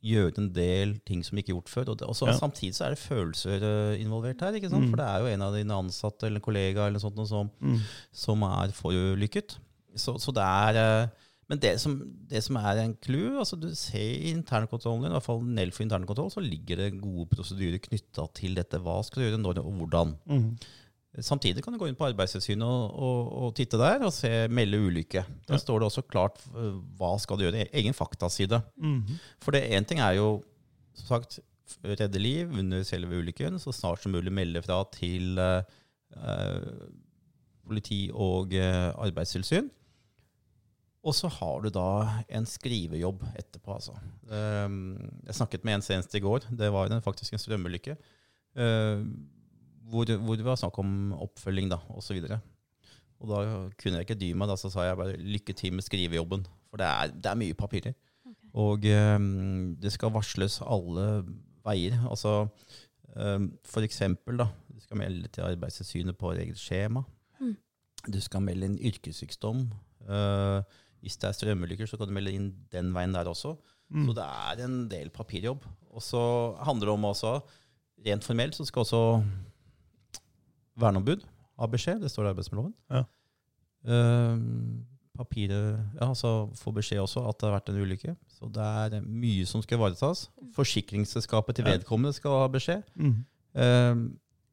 gjøre 0.07 0.37
en 0.39 0.49
del 0.53 0.91
ting 1.07 1.23
som 1.25 1.39
ikke 1.39 1.51
er 1.51 1.57
gjort 1.57 1.71
før. 1.73 1.89
Og, 1.91 1.97
det, 1.99 2.07
og 2.07 2.15
så, 2.15 2.27
Ja. 2.29 2.35
Samtidig 2.37 2.75
så 2.77 2.85
er 2.85 2.93
det 2.93 3.01
følelser 3.01 3.63
eh, 3.65 4.01
involvert 4.03 4.41
her. 4.45 4.53
ikke 4.53 4.69
sant? 4.69 4.85
Mm. 4.85 4.91
For 4.93 5.01
det 5.01 5.07
er 5.09 5.19
jo 5.23 5.31
en 5.33 5.41
av 5.47 5.55
dine 5.57 5.73
ansatte 5.81 6.27
eller 6.29 6.39
kollegaer 6.39 6.75
kollega 6.75 6.87
eller 6.87 6.99
sånt, 6.99 7.27
som, 7.27 7.49
Mm. 7.59 7.79
som 8.13 8.43
er 8.43 8.71
forulykket. 8.77 9.57
Så, 9.97 10.19
så 10.21 10.31
det 10.31 10.43
er 10.43 10.77
eh, 11.03 11.07
Men 11.49 11.59
det 11.63 11.79
som, 11.79 11.93
det 12.29 12.43
som 12.43 12.57
er 12.59 12.77
en 12.83 12.93
clou 13.01 13.39
altså 13.39 13.55
Du 13.59 13.69
ser 13.73 13.97
i 14.03 14.33
internkontrollen 14.35 15.01
din, 15.05 15.11
i 15.11 15.15
hvert 15.15 15.23
fall 15.23 15.39
Nell 15.41 15.71
for 15.71 15.83
internkontroll, 15.85 16.29
så 16.29 16.41
ligger 16.43 16.75
det 16.75 17.01
gode 17.01 17.25
prosedyrer 17.31 17.79
knytta 17.79 18.27
til 18.35 18.53
dette. 18.53 18.77
Hva 18.83 18.97
skal 19.03 19.23
du 19.23 19.29
gjøre, 19.29 19.39
når 19.41 19.61
og 19.63 19.73
hvordan. 19.79 20.11
Mm. 20.27 20.57
Samtidig 21.25 21.63
kan 21.65 21.73
du 21.73 21.79
gå 21.81 21.87
inn 21.89 21.95
på 21.97 22.05
Arbeidstilsynet 22.05 22.61
og, 22.67 22.91
og, 22.93 23.29
og 23.47 23.53
titte 23.57 23.77
der 23.81 24.03
og 24.05 24.11
se 24.13 24.29
melde 24.53 24.77
ulykke. 24.85 25.23
Der 25.47 25.55
Ja. 25.55 25.61
står 25.61 25.79
det 25.81 25.87
også 25.89 26.03
klart 26.05 26.37
eh, 26.53 26.75
hva 26.99 27.15
skal 27.19 27.37
du 27.39 27.45
gjøre. 27.47 27.65
Egen 27.73 27.93
faktaside. 27.97 28.59
Mm. 28.77 29.01
For 29.41 29.51
det 29.55 29.63
én 29.71 29.85
ting 29.89 29.99
er 30.03 30.13
jo 30.19 30.43
som 30.93 31.07
sagt 31.17 31.39
redde 31.83 32.19
liv 32.21 32.51
under 32.53 32.83
selve 32.87 33.17
ulykken. 33.17 33.57
Så 33.59 33.73
snart 33.73 34.01
som 34.03 34.11
mulig 34.13 34.31
melde 34.33 34.61
fra 34.61 34.83
til 34.93 35.37
eh, 35.41 35.63
eh, 36.15 36.69
politi 37.67 38.07
og 38.13 38.53
eh, 38.55 38.91
arbeidstilsyn. 38.95 39.71
Og 41.07 41.15
så 41.15 41.29
har 41.31 41.61
du 41.63 41.69
da 41.71 41.87
en 42.35 42.45
skrivejobb 42.49 43.21
etterpå, 43.39 43.73
altså. 43.77 43.93
Um, 44.27 44.97
jeg 45.25 45.37
snakket 45.37 45.63
med 45.63 45.77
en 45.77 45.85
senest 45.85 46.13
i 46.17 46.19
går. 46.19 46.49
Det 46.51 46.67
var 46.73 46.89
en, 46.91 47.01
faktisk 47.05 47.33
en 47.33 47.39
strømulykke. 47.39 47.95
eh, 48.57 49.03
hvor, 49.87 50.09
hvor 50.23 50.37
det 50.39 50.45
var 50.45 50.59
snakk 50.59 50.77
om 50.81 51.13
oppfølging, 51.15 51.71
da, 51.71 51.79
osv. 51.95 52.19
Og, 52.27 52.37
og 53.21 53.31
da 53.31 53.41
kunne 53.79 53.99
jeg 53.99 54.07
ikke 54.07 54.19
dy 54.19 54.31
meg. 54.37 54.51
Da 54.51 54.57
så 54.59 54.71
sa 54.73 54.87
jeg 54.87 54.99
bare 54.99 55.17
lykke 55.17 55.55
til 55.57 55.75
med 55.75 55.85
skrivejobben. 55.85 56.45
For 56.69 56.81
det 56.81 56.87
er, 56.87 57.13
det 57.15 57.31
er 57.31 57.39
mye 57.39 57.57
papirer. 57.57 57.95
Og 58.57 58.87
um, 58.89 59.75
det 59.81 59.91
skal 59.93 60.13
varsles 60.15 60.59
alle 60.65 61.05
veier. 61.65 61.97
Altså 62.09 62.47
um, 63.15 63.51
for 63.67 63.85
eksempel, 63.85 64.39
da. 64.41 64.49
Du 64.73 64.81
skal 64.81 64.99
melde 65.01 65.29
til 65.33 65.45
Arbeidstilsynet 65.45 66.17
på 66.17 66.33
eget 66.35 66.59
skjema. 66.59 67.03
Mm. 67.41 67.55
Du 68.13 68.19
skal 68.23 68.43
melde 68.45 68.69
inn 68.69 68.79
yrkessykdom. 68.91 69.65
Uh, 70.07 70.61
hvis 71.03 71.17
det 71.21 71.29
er 71.29 71.35
strømulykker, 71.37 71.89
så 71.89 71.99
kan 71.99 72.09
du 72.09 72.15
melde 72.15 72.33
inn 72.33 72.51
den 72.73 72.93
veien 72.95 73.13
der 73.15 73.29
også. 73.29 73.55
Mm. 73.93 74.07
Så 74.07 74.17
det 74.17 74.25
er 74.25 74.63
en 74.65 74.79
del 74.91 75.11
papirjobb. 75.13 75.65
Og 75.93 76.03
så 76.03 76.21
handler 76.65 76.89
det 76.89 76.95
om 76.97 77.05
også, 77.09 77.33
rent 78.05 78.25
formelt, 78.25 78.55
så 78.55 78.65
skal 78.65 78.85
også 78.85 79.01
verneombud 80.79 81.25
beskjed. 81.71 82.03
Det 82.03 82.11
står 82.11 82.27
i 82.27 82.31
arbeidsmiljøloven. 82.33 82.75
Ja. 82.93 83.03
Eh, 83.87 84.37
papiret 85.17 85.79
Ja, 85.97 86.09
altså 86.09 86.49
Får 86.57 86.73
beskjed 86.77 87.01
også 87.01 87.23
at 87.29 87.39
det 87.39 87.47
har 87.47 87.55
vært 87.57 87.71
en 87.71 87.81
ulykke. 87.81 88.15
Så 88.37 88.49
det 88.53 88.63
er 88.63 89.01
mye 89.01 89.45
som 89.49 89.63
skal 89.65 89.79
ivaretas. 89.79 90.27
Forsikringsselskapet 90.55 91.57
til 91.57 91.65
vedkommende 91.65 92.13
skal 92.13 92.43
ha 92.43 92.51
beskjed. 92.53 92.83
Mm. 92.95 93.15
Eh, 93.57 94.03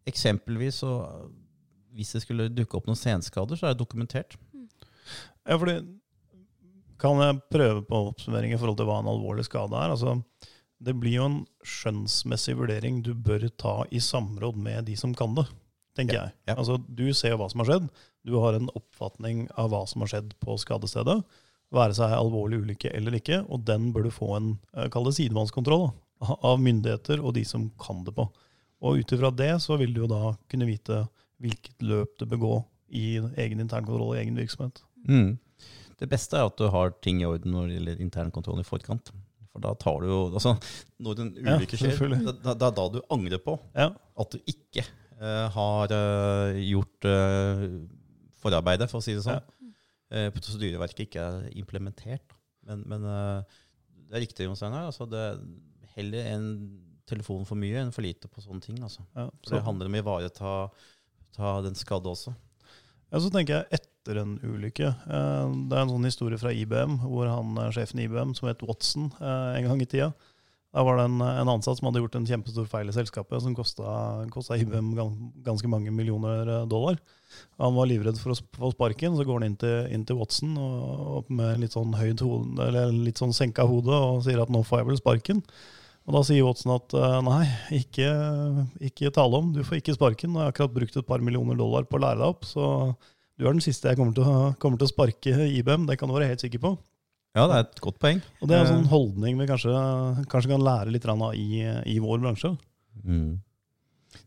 eksempelvis 0.09 0.81
så 0.85 0.95
hvis 1.95 2.14
det 2.16 2.25
skulle 2.25 2.50
dukke 2.50 2.78
opp 2.78 2.88
noen 2.88 2.99
senskader, 2.99 3.54
så 3.54 3.69
er 3.69 3.75
det 3.75 3.85
dokumentert. 3.85 4.35
Ja, 5.47 5.59
fordi 5.59 5.83
Kan 6.99 7.19
jeg 7.21 7.40
prøve 7.50 7.83
på 7.85 7.99
oppsummering 8.09 8.54
i 8.54 8.57
forhold 8.57 8.78
til 8.78 8.87
hva 8.87 9.00
en 9.02 9.11
alvorlig 9.11 9.45
skade 9.45 9.76
er? 9.76 9.90
Altså, 9.93 10.23
det 10.81 10.95
blir 10.97 11.19
jo 11.19 11.25
en 11.26 11.40
skjønnsmessig 11.66 12.54
vurdering 12.57 13.02
du 13.04 13.12
bør 13.14 13.49
ta 13.59 13.83
i 13.90 13.99
samråd 14.00 14.57
med 14.57 14.87
de 14.87 14.95
som 14.97 15.12
kan 15.12 15.35
det, 15.35 15.45
tenker 15.96 16.18
jeg. 16.18 16.32
ja. 16.48 16.54
Altså, 16.58 16.78
du 16.88 17.06
ser 17.14 17.34
jo 17.34 17.40
hva 17.42 17.48
som 17.52 17.62
har 17.62 17.70
skjedd. 17.72 17.88
Du 18.26 18.36
har 18.42 18.56
en 18.58 18.70
oppfatning 18.74 19.46
av 19.60 19.70
hva 19.72 19.82
som 19.90 20.02
har 20.04 20.10
skjedd 20.14 20.32
på 20.42 20.56
skadestedet. 20.60 21.18
Være 21.74 21.94
seg 21.96 22.12
alvorlig 22.14 22.60
ulykke 22.62 22.92
eller 22.94 23.16
ikke. 23.18 23.42
Og 23.48 23.64
den 23.66 23.90
bør 23.94 24.06
du 24.08 24.10
få 24.14 24.34
en 24.36 24.52
eh, 24.76 24.88
kall 24.92 25.08
det 25.08 25.16
sidemannskontroll 25.18 25.90
av 26.24 26.60
myndigheter 26.62 27.20
og 27.20 27.34
de 27.36 27.42
som 27.44 27.68
kan 27.82 28.04
det 28.06 28.14
på. 28.16 28.28
Og 28.84 29.00
ut 29.00 29.12
ifra 29.16 29.30
det 29.34 29.52
så 29.64 29.76
vil 29.80 29.94
du 29.94 30.02
jo 30.04 30.10
da 30.10 30.34
kunne 30.50 30.68
vite 30.68 31.02
hvilket 31.42 31.82
løp 31.84 32.14
du 32.20 32.26
bør 32.30 32.40
gå 32.44 32.54
i 32.94 33.06
egen 33.42 33.60
internkontroll 33.64 34.14
i 34.16 34.20
egen 34.22 34.36
virksomhet. 34.38 34.80
Mm. 35.08 35.34
Det 35.98 36.08
beste 36.10 36.38
er 36.38 36.46
at 36.48 36.56
du 36.58 36.66
har 36.72 36.92
ting 37.04 37.20
i 37.22 37.26
orden 37.28 37.52
når 37.54 37.68
det 37.70 37.76
gjelder 37.78 38.02
internkontrollen 38.04 38.64
i 38.64 38.68
forkant. 38.68 39.10
For 39.54 39.62
da 39.62 39.70
tar 39.78 40.00
du 40.02 40.08
jo 40.10 40.20
altså, 40.34 40.56
Når 41.04 41.20
en 41.22 41.28
Ja, 41.38 41.56
ulykke 41.60 41.78
skjer, 41.78 42.00
Det 42.10 42.32
er 42.50 42.56
da, 42.58 42.70
da 42.74 42.86
du 42.90 42.96
angrer 43.14 43.38
på 43.38 43.54
Ja. 43.78 43.92
at 44.18 44.30
du 44.34 44.40
ikke 44.50 44.82
har 45.54 45.92
eh, 45.94 46.62
gjort 46.71 47.06
eh, 47.09 47.66
forarbeidet, 48.42 48.90
for 48.90 49.00
å 49.00 49.04
si 49.04 49.14
det 49.16 49.25
sånn. 49.25 49.44
Uh, 50.14 50.28
prosedyreverket 50.35 51.06
ikke 51.06 51.23
er 51.23 51.47
implementert. 51.59 52.35
Men, 52.68 52.83
men 52.87 53.06
eh, 53.09 53.61
det 54.11 54.18
er 54.18 54.23
riktig, 54.26 54.47
Jon 54.47 54.59
Steinar. 54.59 54.88
Altså 54.90 55.06
det 55.11 55.21
er 55.21 55.40
heller 55.97 56.28
en 56.35 56.49
telefon 57.09 57.44
for 57.49 57.59
mye 57.61 57.80
enn 57.83 57.92
for 57.94 58.04
lite 58.04 58.28
på 58.30 58.44
sånne 58.44 58.62
ting. 58.64 58.78
Altså. 58.85 59.02
Ja, 59.16 59.28
For 59.42 59.56
det 59.56 59.64
handler 59.66 59.90
om 59.90 59.97
å 59.97 60.02
ivareta 60.02 60.52
ta 61.35 61.54
den 61.64 61.75
skadde 61.78 62.12
også. 62.12 62.35
Ja, 63.11 63.21
så 63.21 63.30
tenker 63.33 63.56
jeg 63.61 63.80
etter 63.80 64.21
en 64.23 64.37
ulykke. 64.42 64.92
eh, 64.92 65.56
Det 65.71 65.76
er 65.76 65.83
en 65.83 65.92
sånn 65.97 66.06
historie 66.09 66.38
fra 66.40 66.52
IBM, 66.54 67.00
hvor 67.09 67.28
han, 67.30 67.56
eh, 67.59 67.73
sjefen 67.75 68.00
i 68.02 68.06
IBM, 68.09 68.37
som 68.38 68.49
het 68.50 68.62
Watson 68.66 69.11
eh, 69.21 69.59
en 69.59 69.68
gang 69.71 69.83
i 69.83 69.88
tida 69.88 70.12
Der 70.75 70.83
var 70.83 70.99
det 70.99 71.04
en, 71.07 71.21
en 71.23 71.50
ansatt 71.52 71.78
som 71.78 71.87
hadde 71.87 72.00
gjort 72.02 72.16
en 72.19 72.26
kjempestor 72.26 72.64
feil 72.66 72.88
i 72.90 72.95
selskapet, 72.97 73.38
som 73.45 73.54
kosta 73.54 74.57
IBM 74.59 74.88
ganske 75.47 75.71
mange 75.71 75.93
millioner 75.95 76.50
eh, 76.50 76.64
dollar. 76.71 76.99
Han 77.62 77.76
var 77.76 77.87
livredd 77.87 78.19
for 78.19 78.35
å 78.35 78.38
få 78.59 78.73
sparken, 78.73 79.14
så 79.14 79.26
går 79.26 79.38
han 79.38 79.47
inn 79.52 79.57
til, 79.61 79.76
inn 79.95 80.02
til 80.07 80.19
Watson 80.19 80.57
og, 80.59 80.83
og 81.21 81.31
med 81.35 81.62
litt 81.62 81.76
sånn 81.76 81.95
høyt 81.95 82.25
hode, 82.26 82.59
eller 82.66 82.90
litt 82.90 83.23
sånn 83.23 83.35
senka 83.37 83.66
hode 83.71 83.95
og 83.95 84.25
sier 84.26 84.43
at 84.43 84.50
nå 84.50 84.64
får 84.66 84.83
jeg 84.83 84.90
vel 84.90 84.99
sparken. 84.99 85.45
Og 86.04 86.16
da 86.19 86.23
sier 86.26 86.45
Watson 86.45 86.75
at 86.75 86.97
eh, 86.99 87.21
nei, 87.31 87.45
ikke, 87.78 88.09
ikke 88.90 89.12
tale 89.14 89.40
om, 89.40 89.52
du 89.54 89.62
får 89.62 89.78
ikke 89.78 89.95
sparken. 89.95 90.35
Og 90.35 90.43
jeg 90.43 90.49
har 90.49 90.57
akkurat 90.57 90.75
brukt 90.81 90.99
et 90.99 91.07
par 91.07 91.23
millioner 91.23 91.59
dollar 91.61 91.87
på 91.87 92.00
å 92.00 92.02
lære 92.02 92.19
deg 92.19 92.35
opp, 92.35 92.50
så 92.50 92.66
du 93.38 93.47
er 93.47 93.54
den 93.54 93.62
siste 93.62 93.90
jeg 93.90 93.99
kommer 93.99 94.14
til 94.14 94.59
kommer 94.62 94.78
til 94.78 94.90
å 94.90 94.90
sparke 94.90 95.38
IBM, 95.54 95.87
det 95.87 95.99
kan 95.99 96.11
du 96.11 96.19
være 96.19 96.33
helt 96.35 96.43
sikker 96.43 96.62
på. 96.66 96.75
Ja, 97.35 97.47
det 97.50 97.55
er 97.57 97.64
et 97.67 97.81
godt 97.83 97.97
poeng. 97.99 98.21
Og 98.41 98.47
det 98.49 98.55
er 98.57 98.61
en 98.62 98.69
Eh, 98.69 98.75
sånn 98.76 98.91
holdning 98.93 99.38
vi 99.41 99.47
kanskje, 99.50 99.73
kanskje 100.31 100.53
kan 100.53 100.62
lære 100.62 100.93
litt 100.95 101.07
av 101.11 101.25
i, 101.35 101.64
i 101.91 101.99
vår 101.99 102.21
bransje. 102.23 102.53
Mm. 103.03 103.41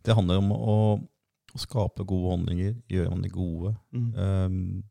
Det 0.03 0.15
handler 0.17 0.41
om 0.41 0.51
å, 0.51 0.75
å 1.55 1.61
skape 1.61 2.03
gode 2.03 2.33
holdninger, 2.33 2.73
gjøre 2.91 3.09
man 3.13 3.21
de 3.23 3.29
gode. 3.31 3.71
Mm. 3.95 4.09
Um, 4.17 4.83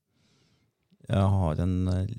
jeg 1.07 1.29
har 1.37 1.61
en 1.63 1.77
eh, 1.93 2.15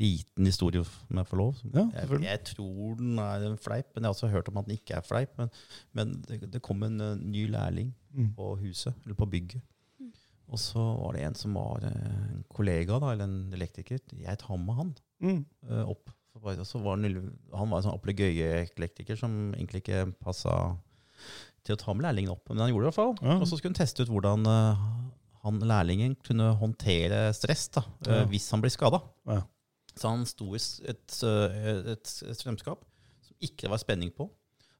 liten 0.00 0.46
historie, 0.48 0.80
om 1.10 1.18
jeg 1.20 1.26
får 1.28 1.36
lov. 1.42 1.58
Ja, 1.74 1.82
Jeg, 1.98 2.22
jeg 2.24 2.44
tror 2.54 2.94
den 3.02 3.18
er 3.20 3.42
en 3.50 3.58
fleip, 3.60 3.90
men 3.94 4.04
jeg 4.04 4.08
har 4.08 4.14
også 4.14 4.30
hørt 4.32 4.48
om 4.48 4.56
at 4.62 4.68
den 4.70 4.78
ikke 4.78 4.96
er 4.96 5.04
fleip. 5.04 5.34
Men, 5.36 5.50
men 5.92 6.14
det, 6.28 6.38
det 6.54 6.62
kom 6.64 6.82
en 6.86 7.00
eh, 7.00 7.16
ny 7.20 7.48
lærling 7.50 7.90
Mm. 8.10 8.32
på 8.34 8.56
huset, 8.58 8.90
eller 9.04 9.14
på 9.14 9.26
bygget. 9.30 9.60
Og 10.50 10.58
så 10.58 10.82
var 10.98 11.14
det 11.14 11.22
en 11.28 11.36
som 11.38 11.54
var 11.54 11.84
eh, 11.86 12.14
en 12.34 12.44
kollega, 12.50 12.98
da, 13.02 13.12
eller 13.14 13.28
en 13.28 13.52
elektriker. 13.54 14.00
Jeg 14.18 14.38
tar 14.42 14.58
med 14.58 14.74
han 14.80 14.94
Mm. 15.20 15.44
eh, 15.68 15.84
opp. 15.84 16.10
Så 16.32 16.40
bare, 16.40 16.56
var 16.82 16.96
han, 16.96 17.32
han 17.52 17.70
var 17.70 17.78
en 17.80 17.84
sånn 17.84 17.96
opplegøye-elektriker 17.98 19.18
som 19.18 19.52
egentlig 19.54 19.82
ikke 19.84 20.04
passa 20.22 20.54
til 21.66 21.74
å 21.74 21.78
ta 21.80 21.92
med 21.92 22.06
lærlingen 22.06 22.32
opp. 22.32 22.48
Men 22.48 22.62
han 22.64 22.70
gjorde 22.72 22.86
det 22.86 22.88
i 22.88 22.90
hvert 22.90 22.98
fall. 23.00 23.14
Ja. 23.26 23.36
Og 23.42 23.46
så 23.50 23.58
skulle 23.58 23.74
han 23.74 23.80
teste 23.82 24.02
ut 24.06 24.12
hvordan 24.14 24.46
eh, 24.48 24.84
han 25.44 25.58
lærlingen 25.68 26.14
kunne 26.24 26.50
håndtere 26.60 27.30
stress 27.36 27.68
da, 27.76 27.82
Ja. 28.06 28.24
hvis 28.30 28.48
han 28.54 28.62
blir 28.64 28.72
skada. 28.72 29.02
Ja. 29.28 29.42
Så 29.96 30.08
han 30.08 30.24
sto 30.28 30.54
i 30.54 30.60
et, 30.88 31.16
et 31.20 32.12
strømskap 32.38 32.80
som 33.26 33.36
ikke 33.44 33.68
var 33.68 33.80
spenning 33.82 34.10
på. 34.16 34.30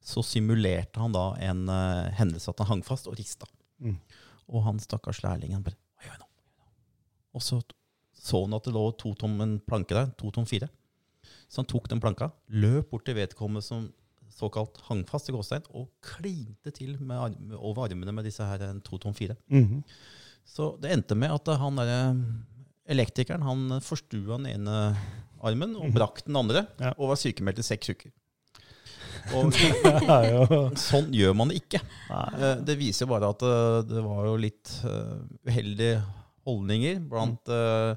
Så 0.00 0.22
simulerte 0.24 0.96
han 1.02 1.12
da 1.12 1.34
en 1.44 1.66
uh, 1.68 2.08
hendelse 2.16 2.48
at 2.48 2.62
han 2.62 2.70
hang 2.70 2.82
fast 2.86 3.08
og 3.10 3.18
rista. 3.18 3.44
Mm. 3.82 3.98
Og 4.50 4.64
han 4.66 4.80
stakkars 4.82 5.22
lærlingen 5.24 5.62
bare 5.64 5.76
Hva 5.98 6.06
gjør 6.08 6.16
jeg 6.16 6.22
nå? 6.24 6.28
Og 7.38 7.42
så 7.46 7.60
så 8.20 8.42
han 8.44 8.52
at 8.58 8.66
det 8.66 8.74
lå 8.74 8.82
to 9.00 9.14
tom 9.16 9.38
en 9.40 9.54
planke 9.64 9.94
der, 9.96 10.10
to 10.18 10.28
tom 10.34 10.44
fire. 10.44 10.66
Så 11.48 11.62
han 11.62 11.68
tok 11.70 11.86
den 11.88 12.00
planka, 12.02 12.26
løp 12.52 12.90
bort 12.90 13.06
til 13.06 13.14
vedkommende 13.16 13.62
som 13.64 13.86
såkalt 14.30 14.76
hang 14.90 15.06
fast 15.08 15.30
i 15.30 15.32
gåstein, 15.32 15.62
og 15.72 15.88
klinte 16.04 16.70
til 16.76 16.98
med 17.00 17.16
arm, 17.16 17.54
over 17.56 17.86
armene 17.88 18.12
med 18.12 18.24
disse 18.28 18.44
her 18.44 18.58
to 18.84 18.98
tom 18.98 19.14
fire. 19.16 19.36
Mhm. 19.48 19.80
Så 20.44 20.74
det 20.82 20.90
endte 20.92 21.16
med 21.16 21.30
at 21.32 21.48
han 21.62 21.76
derre 21.80 22.00
elektrikeren 22.90 23.42
han 23.46 23.80
forstua 23.80 24.36
den 24.36 24.46
ene 24.52 24.76
armen 25.42 25.76
og 25.76 25.86
Mhm. 25.88 25.94
brakk 25.94 26.24
den 26.26 26.36
andre, 26.36 26.66
Ja. 26.80 26.92
og 26.98 27.08
var 27.08 27.16
sykemeldt 27.16 27.58
i 27.58 27.62
seks 27.62 27.88
uker. 27.90 28.10
Og 29.34 29.52
sånn 30.88 31.10
gjør 31.14 31.34
man 31.38 31.50
det 31.52 31.60
ikke. 31.62 31.80
Nei. 32.10 32.24
Eh, 32.40 32.56
Det 32.66 32.76
viser 32.80 33.08
bare 33.10 33.30
at 33.34 33.42
eh, 33.46 33.80
det 33.90 34.02
var 34.04 34.24
jo 34.28 34.36
litt 34.40 34.72
eh, 34.88 35.20
uheldige 35.50 36.00
holdninger 36.48 37.02
blant 37.10 37.48
eh, 37.52 37.94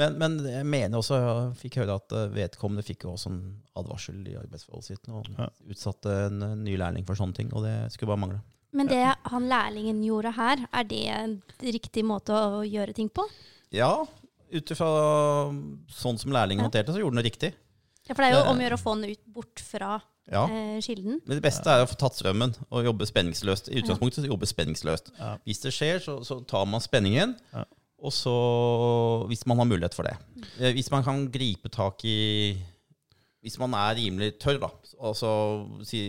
men, 0.00 0.14
men 0.20 0.36
jeg 0.46 0.64
mener 0.64 0.96
også, 1.00 1.16
jeg 1.20 1.56
fikk 1.60 1.74
høre 1.82 1.96
at 1.98 2.12
vedkommende 2.32 2.84
fikk 2.86 3.02
jo 3.04 3.10
også 3.16 3.28
en 3.34 3.40
advarsel 3.76 4.20
i 4.30 4.36
arbeidsforholdet 4.38 4.86
sitt. 4.94 5.08
Og 5.12 5.26
Ja. 5.36 5.48
utsatte 5.74 6.14
en 6.28 6.38
ny 6.64 6.76
lærling 6.80 7.04
for 7.04 7.18
sånne 7.18 7.36
ting, 7.36 7.50
og 7.52 7.66
det 7.66 7.74
skulle 7.92 8.08
bare 8.14 8.22
mangle. 8.22 8.38
Men 8.72 8.86
det 8.88 9.02
han 9.26 9.48
lærlingen 9.50 9.98
gjorde 10.06 10.30
her, 10.38 10.62
er 10.72 10.84
det 10.88 11.02
en 11.10 11.34
riktig 11.60 12.04
måte 12.06 12.32
å 12.32 12.62
gjøre 12.64 12.94
ting 12.96 13.10
på? 13.12 13.26
Ja, 13.74 13.90
ut 14.54 14.72
ifra 14.72 14.88
sånn 15.90 16.18
som 16.22 16.32
lærlingen 16.32 16.62
Ja. 16.64 16.70
håndterte, 16.70 16.94
så 16.94 17.02
gjorde 17.02 17.18
den 17.18 17.22
det 17.24 17.28
riktig. 17.32 17.50
Ja, 18.08 18.14
For 18.14 18.22
det 18.22 18.30
er 18.30 18.38
jo 18.38 18.50
om 18.54 18.58
å 18.62 18.64
gjøre 18.64 18.78
å 18.78 18.84
få 18.86 18.94
den 19.02 19.10
ut 19.10 19.26
bort 19.34 19.60
fra 19.60 19.98
Ja. 20.30 20.44
eh, 20.46 20.78
kilden. 20.84 21.20
Men 21.26 21.38
det 21.38 21.42
beste 21.42 21.70
er 21.72 21.82
å 21.82 21.88
få 21.90 21.96
tatt 21.98 22.14
strømmen 22.18 22.52
og 22.70 22.84
jobbe 22.86 23.06
spenningsløst. 23.08 23.70
I 23.72 23.80
utgangspunktet 23.80 24.22
så 24.24 24.30
jobbe 24.30 24.46
spenningsløst. 24.46 25.12
Ja. 25.18 25.36
Hvis 25.48 25.62
det 25.64 25.72
skjer, 25.74 25.98
så, 26.04 26.18
så 26.26 26.40
tar 26.46 26.66
man 26.70 26.80
spenningen. 26.84 27.36
Ja. 27.54 27.64
Og 28.00 28.12
så, 28.16 28.32
hvis 29.28 29.42
man 29.50 29.58
har 29.60 29.66
mulighet 29.68 29.92
for 29.96 30.06
det. 30.08 30.14
Eh, 30.58 30.72
Hvis 30.72 30.90
man 30.90 31.02
kan 31.04 31.26
gripe 31.32 31.68
tak 31.68 32.00
i 32.08 32.56
Hvis 33.42 33.58
man 33.60 33.72
er 33.76 33.94
rimelig 33.96 34.38
tørr, 34.40 34.58
da, 34.60 34.68
altså 35.00 35.28
si 35.84 36.00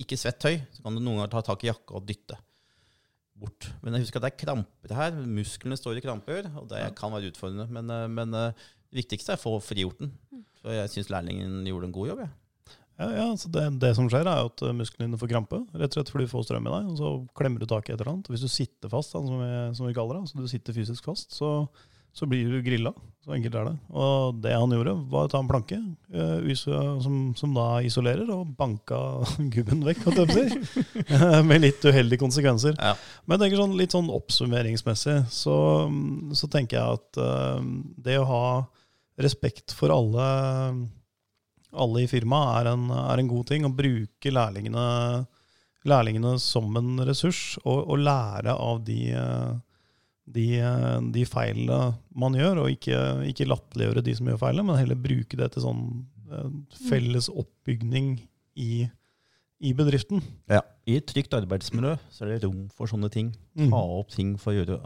Ikke 0.00 0.16
svett 0.20 0.38
tøy, 0.40 0.58
så 0.72 0.82
kan 0.84 0.96
du 0.96 1.00
noen 1.00 1.16
ganger 1.22 1.32
ta 1.32 1.42
tak 1.46 1.64
i 1.64 1.70
jakka 1.70 1.96
og 1.96 2.04
dytte 2.08 2.36
bort. 3.36 3.70
Men 3.82 3.94
jeg 3.96 4.04
husker 4.06 4.20
at 4.20 4.26
det 4.26 4.32
er 4.34 4.44
kramper 4.44 4.94
her. 4.96 5.16
Musklene 5.28 5.76
står 5.76 5.98
i 5.98 6.04
kramper, 6.04 6.46
og 6.56 6.68
det 6.70 6.82
kan 6.96 7.12
være 7.12 7.30
utfordrende. 7.32 7.66
Men, 7.72 7.90
eh, 7.92 8.06
men 8.08 8.32
det 8.32 8.46
viktigste 8.96 9.32
er 9.32 9.40
å 9.40 9.44
få 9.46 9.54
frigjort 9.64 9.98
den. 10.00 10.12
Så 10.60 10.72
jeg 10.72 10.92
syns 10.92 11.10
lærlingen 11.12 11.62
gjorde 11.68 11.88
en 11.88 11.92
god 11.96 12.08
jobb. 12.12 12.22
Jeg. 12.24 12.30
Ja, 12.32 12.45
ja, 12.96 13.26
så 13.36 13.50
det, 13.52 13.64
det 13.82 13.92
som 13.96 14.06
skjer, 14.08 14.24
er 14.24 14.46
at 14.48 14.62
eh, 14.64 14.76
musklene 14.76 15.10
dine 15.10 15.20
får 15.20 15.28
krampe. 15.34 15.60
Rett 15.76 15.92
og 15.92 15.98
slett 15.98 16.12
fordi 16.12 16.28
du 16.28 16.32
får 16.32 16.46
strøm 16.46 16.68
i 16.68 16.72
deg, 16.72 16.86
og 16.94 17.00
så 17.00 17.10
klemmer 17.36 17.60
du 17.60 17.68
tak 17.68 17.90
i 17.90 17.92
et 17.92 17.98
eller 18.00 18.14
annet. 18.14 18.30
Hvis 18.32 18.46
du 18.46 18.48
sitter 18.48 18.92
fast, 18.92 19.12
som, 19.12 19.28
vi, 19.28 19.50
som 19.76 19.88
vi 19.88 19.96
kaller 19.96 20.16
det, 20.16 20.24
altså 20.24 20.40
du 20.40 20.48
sitter 20.48 20.76
fysisk 20.76 21.04
fast, 21.10 21.36
så, 21.36 21.50
så 22.16 22.28
blir 22.30 22.48
du 22.48 22.64
grilla. 22.64 22.94
Så 23.26 23.34
enkelt 23.36 23.58
er 23.58 23.68
det. 23.68 23.74
Og 23.90 24.40
det 24.40 24.54
han 24.54 24.72
gjorde, 24.72 24.96
var 25.12 25.26
å 25.26 25.30
ta 25.32 25.42
en 25.42 25.50
planke 25.50 25.76
uh, 26.14 26.50
som, 26.56 27.20
som 27.36 27.56
da 27.58 27.68
isolerer, 27.84 28.30
og 28.32 28.56
banka 28.56 29.02
gubben 29.54 29.84
vekk, 29.84 30.04
holdt 30.06 30.22
jeg 30.22 30.32
på 30.32 30.44
å. 30.46 31.40
Med 31.50 31.66
litt 31.66 31.84
uheldige 31.84 32.22
konsekvenser. 32.22 32.78
Ja. 32.80 32.94
Men 33.26 33.36
jeg 33.36 33.44
tenker 33.44 33.64
sånn, 33.64 33.76
litt 33.82 33.96
sånn 33.98 34.12
oppsummeringsmessig, 34.14 35.18
så, 35.34 35.56
så 36.38 36.48
tenker 36.48 36.80
jeg 36.80 37.00
at 37.00 37.20
uh, 37.20 37.60
det 38.08 38.20
å 38.22 38.28
ha 38.30 38.46
respekt 39.20 39.76
for 39.76 39.92
alle 39.92 40.24
alle 41.76 42.02
i 42.04 42.10
firmaet 42.10 42.60
er, 42.62 42.72
en- 42.72 42.90
er 42.96 43.22
en 43.22 43.28
god 43.30 43.46
ting. 43.50 43.64
Å 43.68 43.72
bruke 43.76 44.32
lærlingene, 44.32 44.86
lærlingene 45.86 46.34
som 46.42 46.74
en 46.80 46.96
ressurs, 47.06 47.58
og, 47.64 47.84
og 47.92 47.98
lære 48.02 48.54
av 48.56 48.80
de, 48.86 48.98
de, 50.26 50.46
de 51.14 51.24
feilene 51.30 51.94
man 52.18 52.34
gjør, 52.38 52.64
og 52.64 52.72
ikke, 52.74 53.00
ikke 53.30 53.46
latterliggjøre 53.50 54.04
de 54.06 54.14
som 54.18 54.30
gjør 54.32 54.40
feilene, 54.42 54.66
men 54.70 54.80
heller 54.80 54.98
bruke 54.98 55.38
det 55.38 55.50
til 55.54 55.64
sånn 55.66 55.82
eh, 56.32 56.48
felles 56.88 57.28
oppbygning 57.30 58.16
i, 58.58 58.86
i 59.62 59.72
bedriften. 59.78 60.22
I 60.86 60.98
et 61.00 61.06
trygt 61.10 61.34
arbeidsmiljø 61.38 61.96
så 62.14 62.24
er 62.26 62.34
det 62.36 62.44
rom 62.46 62.66
for 62.74 62.90
sånne 62.90 63.10
ting. 63.14 63.30
Mm. 63.58 63.70
Ta 63.72 63.82
opp 64.00 64.10
ting 64.14 64.34
for 64.40 64.52
å 64.54 64.58
gjøre 64.60 64.80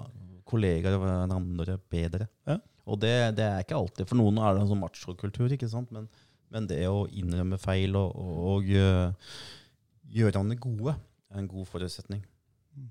kollegaer 0.50 0.96
og 0.96 1.04
hverandre 1.06 1.76
bedre. 1.92 2.26
Ja. 2.48 2.56
Og 2.90 2.96
det, 2.98 3.12
det 3.38 3.44
er 3.46 3.60
ikke 3.62 3.76
alltid. 3.78 4.08
For 4.10 4.18
noen 4.18 4.40
er 4.42 4.56
det 4.56 4.64
en 4.64 4.70
sånn 4.72 4.80
machokultur, 4.82 5.52
ikke 5.54 5.68
sant. 5.70 5.92
Men, 5.94 6.08
men 6.50 6.66
det 6.70 6.82
å 6.90 7.06
innrømme 7.08 7.58
feil 7.60 7.96
og, 7.98 8.14
og, 8.18 8.38
og 8.52 8.70
øh, 8.74 9.34
gjøre 10.10 10.42
det 10.50 10.58
gode 10.62 10.94
er 11.30 11.42
en 11.42 11.50
god 11.50 11.68
forutsetning. 11.70 12.22
Mm. 12.74 12.88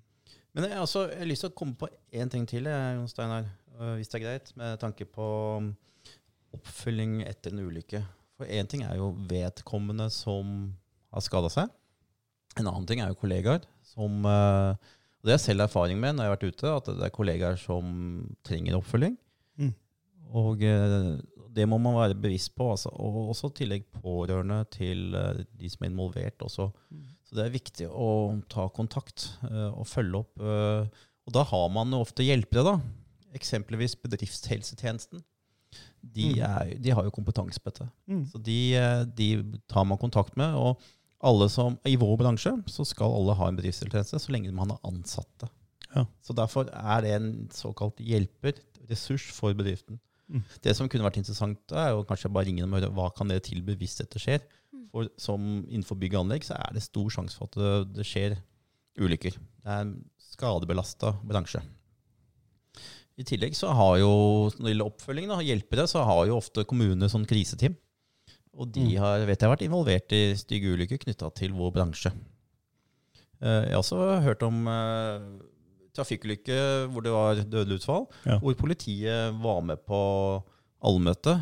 Men 0.55 0.69
jeg, 0.69 0.79
altså, 0.79 1.05
jeg 1.09 1.21
har 1.21 1.31
lyst 1.31 1.45
til 1.45 1.51
å 1.51 1.57
komme 1.61 1.75
på 1.79 1.89
én 2.15 2.31
ting 2.31 2.47
til, 2.47 2.69
Jon 2.69 3.09
Steinar, 3.11 3.49
øh, 3.77 3.97
hvis 3.99 4.11
det 4.11 4.19
er 4.19 4.25
greit, 4.25 4.53
med 4.59 4.79
tanke 4.81 5.07
på 5.07 5.27
um, 5.59 5.73
oppfølging 6.55 7.19
etter 7.27 7.53
en 7.53 7.65
ulykke. 7.67 8.03
For 8.39 8.47
én 8.47 8.69
ting 8.71 8.85
er 8.87 8.95
jo 8.99 9.11
vedkommende 9.29 10.07
som 10.13 10.71
har 11.11 11.25
skada 11.25 11.51
seg. 11.51 11.67
En 12.57 12.67
annen 12.67 12.87
ting 12.87 13.03
er 13.03 13.11
jo 13.11 13.19
kollegaer 13.19 13.67
som 13.85 14.23
øh, 14.25 14.73
og 15.19 15.27
Det 15.27 15.33
har 15.33 15.35
jeg 15.35 15.47
selv 15.49 15.65
erfaring 15.65 15.99
med 15.99 16.15
når 16.15 16.23
jeg 16.23 16.29
har 16.29 16.37
vært 16.37 16.51
ute, 16.53 16.69
at 16.71 16.85
det 16.95 17.03
er 17.03 17.11
kollegaer 17.11 17.57
som 17.59 17.87
trenger 18.47 18.77
oppfølging. 18.77 19.17
Og 20.29 20.61
eh, 20.63 21.17
det 21.55 21.65
må 21.67 21.79
man 21.81 21.95
være 21.97 22.17
bevisst 22.21 22.53
på. 22.57 22.67
Altså. 22.75 22.91
Og 22.93 23.31
også 23.33 23.49
tillegg 23.57 23.87
pårørende 24.01 24.61
til 24.73 25.15
eh, 25.17 25.41
de 25.59 25.69
som 25.71 25.85
er 25.85 25.91
involvert. 25.91 26.41
Også. 26.45 26.69
Mm. 26.93 27.07
Så 27.25 27.37
det 27.37 27.45
er 27.45 27.55
viktig 27.55 27.87
å 27.89 28.09
ta 28.51 28.67
kontakt 28.73 29.29
eh, 29.49 29.69
og 29.73 29.87
følge 29.89 30.21
opp. 30.23 30.39
og 30.39 31.33
da 31.35 31.43
har 31.45 31.67
man 31.73 31.91
jo 31.93 32.01
ofte 32.01 32.25
hjelpere, 32.25 32.63
da. 32.65 32.77
Eksempelvis 33.37 33.97
bedriftshelsetjenesten. 34.01 35.21
De, 36.01 36.29
Mm. 36.33 36.39
er, 36.41 36.69
de 36.81 36.89
har 36.95 37.03
jo 37.05 37.11
kompetanse 37.13 37.59
på 37.61 37.69
dette. 37.69 37.89
Mm. 38.09 38.23
Så 38.31 38.39
de, 38.41 38.57
de 39.17 39.59
tar 39.69 39.85
man 39.85 39.99
kontakt 40.01 40.37
med. 40.39 40.55
Og 40.57 40.79
alle 41.21 41.49
som, 41.51 41.75
i 41.85 41.97
vår 41.99 42.15
bransje 42.17 42.53
så 42.71 42.85
skal 42.87 43.13
alle 43.13 43.35
ha 43.37 43.49
en 43.49 43.57
bedriftshelsetjeneste 43.59 44.21
så 44.23 44.31
lenge 44.33 44.53
man 44.55 44.71
har 44.73 44.79
ansatte. 44.87 45.49
Ja. 45.93 46.05
Så 46.25 46.33
derfor 46.37 46.69
er 46.71 47.01
det 47.05 47.11
en 47.17 47.29
såkalt 47.53 47.99
hjelper, 48.01 48.57
ressurs 48.89 49.27
for 49.35 49.53
bedriften. 49.57 49.99
Mm. 50.29 50.43
Det 50.61 50.75
som 50.77 50.87
kunne 50.91 51.03
vært 51.07 51.17
interessant, 51.17 51.71
er 51.73 51.89
jo 51.95 52.03
kanskje 52.05 52.29
bare 52.31 52.45
ringe 52.45 52.61
dem 52.61 52.73
og 52.73 52.81
høre 52.81 52.91
hva 52.93 53.07
kan 53.17 53.27
dere 53.31 53.41
tilby 53.41 53.73
hvis 53.79 53.97
dette 53.97 54.19
skjer. 54.21 54.43
Mm. 54.73 54.83
For 54.93 55.09
som 55.17 55.47
innenfor 55.67 55.97
bygg 55.97 56.13
og 56.15 56.25
anlegg 56.27 56.45
så 56.45 56.53
er 56.59 56.73
det 56.77 56.83
stor 56.85 57.09
sjanse 57.09 57.37
for 57.39 57.49
at 57.49 57.57
det, 57.57 57.73
det 57.97 58.05
skjer 58.05 58.37
ulykker. 58.99 59.37
Det 59.39 59.73
er 59.73 59.81
en 59.87 59.95
skadebelasta 60.31 61.15
bransje. 61.25 61.61
I 63.19 63.25
tillegg 63.27 63.55
så 63.57 63.73
har 63.75 63.97
jo, 63.99 64.11
når 64.55 64.63
det 64.63 64.71
gjelder 64.71 64.87
oppfølging, 64.93 65.27
da, 65.33 65.39
hjelpere, 65.43 65.85
så 65.91 66.05
har 66.07 66.21
jo 66.29 66.37
ofte 66.39 66.63
kommunene 66.69 67.09
sånn 67.11 67.25
kriseteam. 67.27 67.75
Og 68.59 68.71
de 68.73 68.85
Mm. 68.95 68.97
har, 69.01 69.25
vet 69.27 69.39
jeg, 69.43 69.49
vært 69.51 69.65
involvert 69.65 70.11
i 70.15 70.21
stygge 70.39 70.71
ulykker 70.75 71.01
knytta 71.03 71.27
til 71.35 71.51
vår 71.53 71.71
bransje. 71.75 72.11
Eh, 73.41 73.65
Jeg 73.67 73.71
har 73.75 73.81
også 73.81 74.21
hørt 74.23 74.41
om 74.43 74.67
eh, 74.67 75.19
trafikkulykke 75.99 76.59
hvor 76.93 77.05
det 77.05 77.13
var 77.13 77.43
dødelig 77.43 77.81
utfall, 77.83 78.07
Ja. 78.25 78.39
hvor 78.41 78.55
politiet 78.59 79.35
var 79.43 79.61
med 79.61 79.83
på 79.85 79.99
allmøte 80.81 81.37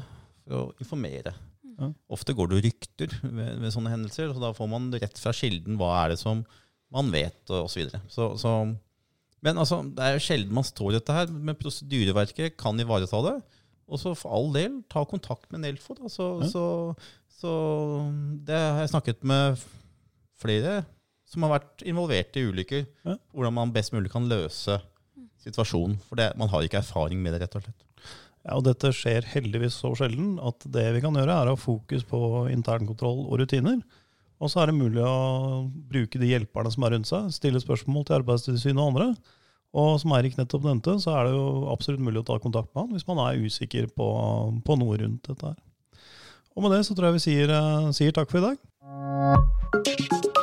for 0.48 0.58
å 0.58 0.72
informere. 0.82 1.34
Ja. 1.78 1.92
Ofte 2.10 2.34
går 2.34 2.50
det 2.56 2.64
rykter 2.66 3.12
ved, 3.22 3.60
ved 3.62 3.74
sånne 3.76 3.92
hendelser, 3.94 4.32
så 4.34 4.42
da 4.42 4.50
får 4.58 4.70
man 4.72 4.90
rett 4.98 5.20
fra 5.22 5.34
kilden 5.38 5.78
hva 5.78 5.92
er 6.04 6.16
det 6.16 6.20
som 6.24 6.42
man 6.94 7.12
vet, 7.14 7.38
og 7.52 7.68
osv. 7.68 7.74
Så, 7.74 7.80
videre. 7.84 8.02
så, 8.10 8.28
så 8.40 8.52
Men 9.44 9.60
altså, 9.62 9.84
det 9.94 10.02
er 10.02 10.16
jo 10.16 10.24
sjelden 10.26 10.56
man 10.58 10.66
står 10.66 10.90
i 10.90 10.98
dette 10.98 11.14
her, 11.14 11.28
men 11.30 11.56
prosedyreverket 11.60 12.56
kan 12.58 12.80
ivareta 12.82 13.20
det. 13.28 13.36
Og 13.88 14.00
så 14.02 14.16
for 14.18 14.34
all 14.34 14.50
del, 14.56 14.80
ta 14.90 15.04
kontakt 15.08 15.52
med 15.54 15.62
Nelfo. 15.62 15.94
Da. 16.00 16.10
Så, 16.10 16.26
Ja. 16.42 16.48
så, 16.50 16.64
så 17.38 17.52
det 18.48 18.58
har 18.58 18.82
jeg 18.82 18.90
snakket 18.96 19.22
med 19.24 19.62
flere 20.42 20.80
som 21.28 21.44
har 21.44 21.58
vært 21.58 21.84
involvert 21.88 22.38
i 22.40 22.46
ulykker. 22.48 22.86
Ja. 23.08 23.18
Hvordan 23.36 23.58
man 23.58 23.74
best 23.76 23.94
mulig 23.96 24.12
kan 24.14 24.30
løse 24.30 24.80
situasjonen. 25.44 25.98
For 26.08 26.20
det, 26.20 26.32
man 26.40 26.52
har 26.52 26.66
ikke 26.66 26.82
erfaring 26.82 27.22
med 27.24 27.36
det, 27.36 27.44
rett 27.44 27.60
og 27.60 27.66
slett. 27.66 27.84
Ja, 28.48 28.56
og 28.56 28.64
dette 28.64 28.94
skjer 28.96 29.28
heldigvis 29.28 29.76
så 29.82 29.92
sjelden 30.00 30.38
at 30.40 30.64
det 30.72 30.86
vi 30.96 31.02
kan 31.04 31.16
gjøre, 31.18 31.34
er 31.34 31.50
å 31.50 31.56
ha 31.58 31.60
fokus 31.60 32.06
på 32.08 32.20
internkontroll 32.54 33.26
og 33.26 33.42
rutiner. 33.42 33.82
Og 34.38 34.52
så 34.54 34.62
er 34.62 34.70
det 34.70 34.78
mulig 34.78 35.02
å 35.02 35.66
bruke 35.90 36.22
de 36.22 36.30
hjelperne 36.30 36.72
som 36.72 36.86
er 36.86 36.94
rundt 36.96 37.10
seg, 37.10 37.32
stille 37.34 37.60
spørsmål 37.60 38.06
til 38.08 38.20
Arbeidstilsynet 38.20 38.80
og 38.80 38.92
andre. 38.94 39.08
Og 39.78 39.98
som 40.02 40.14
Eirik 40.16 40.38
nettopp 40.38 40.64
nevnte, 40.64 40.96
så 41.04 41.18
er 41.18 41.28
det 41.28 41.36
jo 41.36 41.68
absolutt 41.74 42.06
mulig 42.06 42.22
å 42.22 42.28
ta 42.30 42.38
kontakt 42.42 42.72
med 42.72 42.86
han 42.86 42.96
hvis 42.96 43.08
man 43.10 43.20
er 43.26 43.42
usikker 43.42 43.90
på, 43.92 44.08
på 44.64 44.80
noe 44.80 45.02
rundt 45.02 45.28
dette 45.28 45.52
her. 45.52 45.60
Og 46.58 46.66
med 46.66 46.74
det 46.74 46.86
så 46.88 46.96
tror 46.98 47.12
jeg 47.12 47.20
vi 47.20 47.26
sier, 47.28 47.54
eh, 47.54 47.92
sier 47.98 48.16
takk 48.16 48.32
for 48.32 48.42
i 48.42 48.48
dag. 48.48 50.36